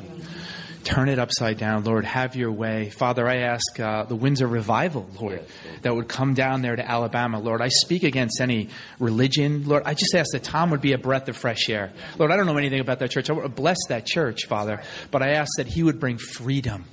[0.84, 2.05] turn it upside down, Lord.
[2.05, 2.89] Have your way.
[2.89, 5.43] Father, I ask uh, the winds of revival, Lord,
[5.82, 7.39] that would come down there to Alabama.
[7.39, 8.69] Lord, I speak against any
[8.99, 9.67] religion.
[9.67, 11.91] Lord, I just ask that Tom would be a breath of fresh air.
[12.17, 13.30] Lord, I don't know anything about that church.
[13.30, 16.86] I bless that church, Father, but I ask that he would bring freedom.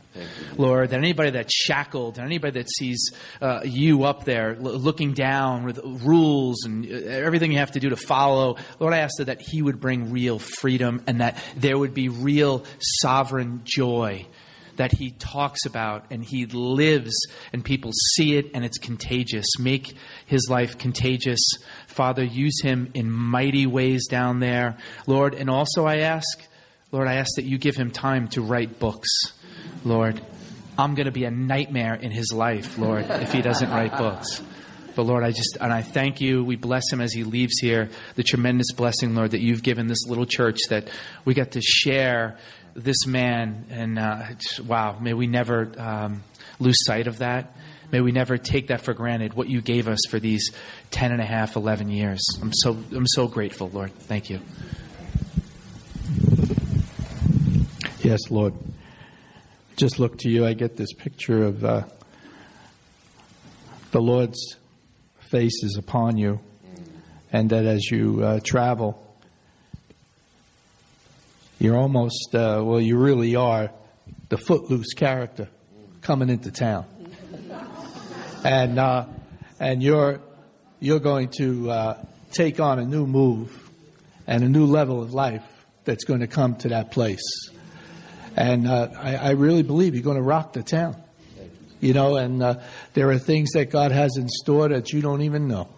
[0.56, 3.10] Lord, that anybody that's shackled, and anybody that sees
[3.40, 7.80] uh, you up there l- looking down with rules and uh, everything you have to
[7.80, 11.42] do to follow, Lord, I ask that, that He would bring real freedom and that
[11.56, 14.26] there would be real sovereign joy
[14.76, 17.14] that He talks about and He lives
[17.52, 19.46] and people see it and it's contagious.
[19.58, 19.96] Make
[20.26, 21.40] His life contagious.
[21.86, 24.76] Father, use Him in mighty ways down there.
[25.06, 26.26] Lord, and also I ask,
[26.92, 29.08] Lord, I ask that you give Him time to write books.
[29.84, 30.20] Lord,
[30.78, 34.42] I'm going to be a nightmare in his life, Lord, if he doesn't write books.
[34.96, 36.44] But Lord, I just, and I thank you.
[36.44, 37.90] We bless him as he leaves here.
[38.14, 40.88] The tremendous blessing, Lord, that you've given this little church that
[41.24, 42.38] we got to share
[42.74, 43.66] this man.
[43.70, 44.24] And uh,
[44.66, 46.22] wow, may we never um,
[46.58, 47.56] lose sight of that.
[47.92, 50.50] May we never take that for granted, what you gave us for these
[50.92, 52.24] 10 and a half, 11 years.
[52.40, 53.92] I'm so, I'm so grateful, Lord.
[53.94, 54.40] Thank you.
[58.02, 58.54] Yes, Lord
[59.76, 61.82] just look to you, I get this picture of uh,
[63.90, 64.56] the Lord's
[65.18, 66.40] face is upon you,
[67.32, 69.00] and that as you uh, travel,
[71.58, 73.70] you're almost, uh, well, you really are
[74.28, 75.48] the footloose character
[76.02, 76.86] coming into town.
[78.44, 79.06] And, uh,
[79.58, 80.20] and you're,
[80.78, 83.70] you're going to uh, take on a new move
[84.26, 85.44] and a new level of life
[85.84, 87.22] that's going to come to that place.
[88.36, 90.96] And uh, I, I, really believe you're going to rock the town.
[91.80, 92.60] You know, and uh,
[92.94, 95.68] there are things that God has in store that you don't even know.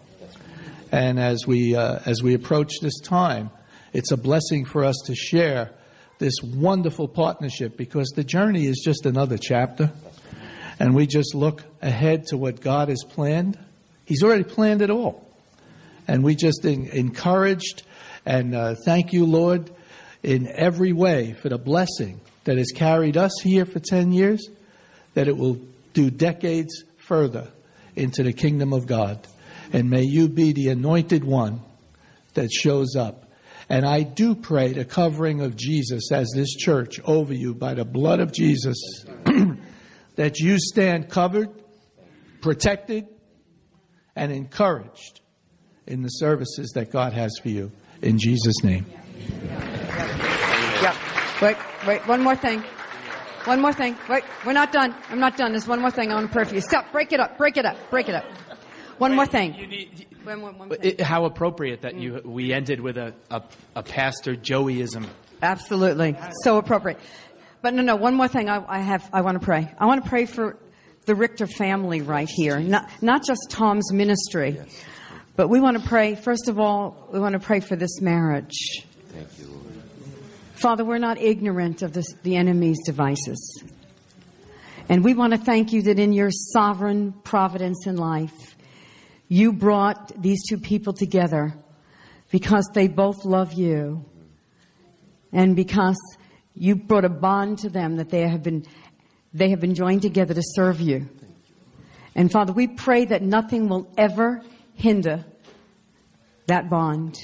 [0.91, 3.51] And as we uh, as we approach this time,
[3.91, 5.71] it's a blessing for us to share
[6.17, 9.91] this wonderful partnership because the journey is just another chapter,
[10.79, 13.59] and we just look ahead to what God has planned.
[14.05, 15.29] He's already planned it all,
[16.07, 17.83] and we just in, encouraged
[18.27, 19.71] and uh, thank you, Lord,
[20.21, 24.47] in every way for the blessing that has carried us here for 10 years,
[25.15, 25.59] that it will
[25.93, 27.49] do decades further
[27.95, 29.27] into the kingdom of God.
[29.73, 31.59] And may you be the anointed one
[32.35, 33.29] that shows up.
[33.67, 37.83] And I do pray the covering of Jesus as this church over you by the
[37.83, 38.77] blood of Jesus,
[40.15, 41.49] that you stand covered,
[42.39, 43.09] protected,
[44.15, 45.19] and encouraged
[45.85, 47.73] in the services that God has for you.
[48.01, 48.85] In Jesus' name.
[49.43, 50.95] Yeah.
[51.41, 52.63] Wait, wait, one more thing.
[53.45, 53.97] One more thing.
[54.09, 54.93] Wait, we're not done.
[55.09, 55.53] I'm not done.
[55.53, 56.61] There's one more thing I want to pray for you.
[56.61, 56.91] Stop.
[56.91, 57.37] Break it up.
[57.37, 57.77] Break it up.
[57.89, 58.25] Break it up.
[58.97, 59.51] One more thing.
[59.51, 63.41] Need, one, one, one it, how appropriate that you we ended with a, a,
[63.75, 65.05] a pastor Joeyism.
[65.41, 66.17] Absolutely.
[66.43, 66.99] So appropriate.
[67.61, 69.73] But no, no, one more thing I, I have, I want to pray.
[69.79, 70.57] I want to pray for
[71.05, 72.59] the Richter family right here.
[72.59, 74.59] Not, not just Tom's ministry,
[75.35, 78.83] but we want to pray, first of all, we want to pray for this marriage.
[79.09, 79.66] Thank you, Lord.
[80.57, 83.63] Father, we're not ignorant of this, the enemy's devices.
[84.89, 88.55] And we want to thank you that in your sovereign providence in life,
[89.27, 91.53] you brought these two people together
[92.31, 94.03] because they both love you
[95.31, 95.97] and because
[96.55, 98.65] you brought a bond to them that they have been,
[99.33, 101.07] they have been joined together to serve you.
[102.15, 104.41] And Father, we pray that nothing will ever
[104.73, 105.23] hinder
[106.47, 107.19] that bond.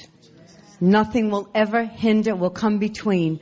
[0.84, 3.40] Nothing will ever hinder, will come between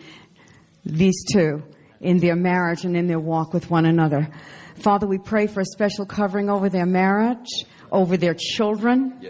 [0.85, 1.65] these two
[2.01, 4.29] in their marriage and in their walk with one another.
[4.77, 7.49] Father, we pray for a special covering over their marriage,
[7.91, 9.29] over their children.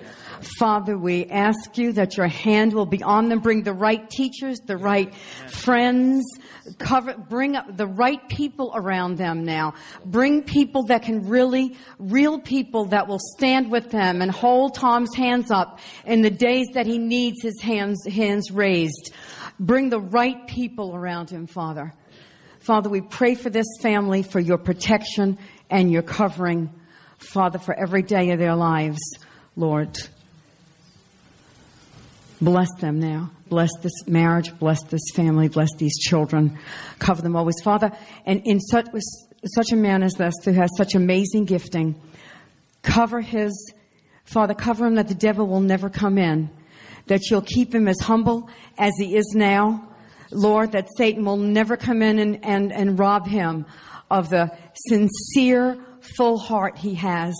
[0.58, 3.38] Father, we ask you that your hand will be on them.
[3.38, 5.14] Bring the right teachers, the right
[5.48, 6.22] friends,
[6.78, 9.74] cover, bring up the right people around them now.
[10.04, 15.14] Bring people that can really, real people that will stand with them and hold Tom's
[15.14, 19.12] hands up in the days that he needs his hands, hands raised.
[19.58, 21.92] Bring the right people around him, Father.
[22.60, 25.38] Father, we pray for this family, for your protection
[25.68, 26.72] and your covering,
[27.18, 29.00] Father, for every day of their lives,
[29.56, 29.98] Lord.
[32.42, 33.30] Bless them now.
[33.48, 34.52] Bless this marriage.
[34.58, 35.46] Bless this family.
[35.46, 36.58] Bless these children.
[36.98, 37.54] Cover them always.
[37.62, 37.92] Father,
[38.26, 38.88] and in such,
[39.54, 41.94] such a man as this who has such amazing gifting,
[42.82, 43.72] cover his,
[44.24, 46.50] Father, cover him that the devil will never come in.
[47.06, 49.88] That you'll keep him as humble as he is now.
[50.32, 53.66] Lord, that Satan will never come in and, and, and rob him
[54.10, 54.50] of the
[54.88, 55.78] sincere,
[56.16, 57.36] full heart he has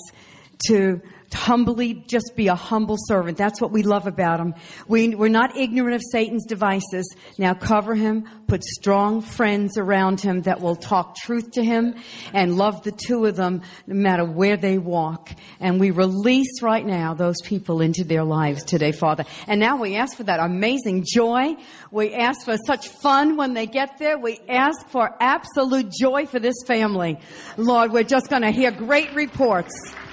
[0.68, 1.00] to
[1.34, 3.38] humbly just be a humble servant.
[3.38, 4.54] That's what we love about him.
[4.86, 7.14] We, we're not ignorant of Satan's devices.
[7.38, 11.94] Now cover him, put strong friends around him that will talk truth to him
[12.32, 15.30] and love the two of them no matter where they walk.
[15.60, 19.24] And we release right now those people into their lives today, Father.
[19.46, 21.56] And now we ask for that amazing joy.
[21.90, 24.18] We ask for such fun when they get there.
[24.18, 27.18] We ask for absolute joy for this family.
[27.56, 29.72] Lord, we're just going to hear great reports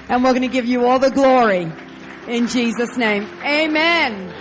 [0.09, 1.71] and we're going to give you all the glory
[2.27, 3.27] in Jesus' name.
[3.43, 4.33] Amen.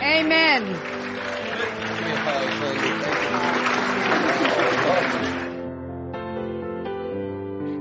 [0.00, 0.96] Amen.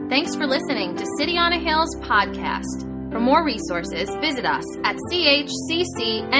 [0.10, 3.12] Thanks for listening to City on a Hill's podcast.
[3.12, 6.36] For more resources, visit us at chccny.com.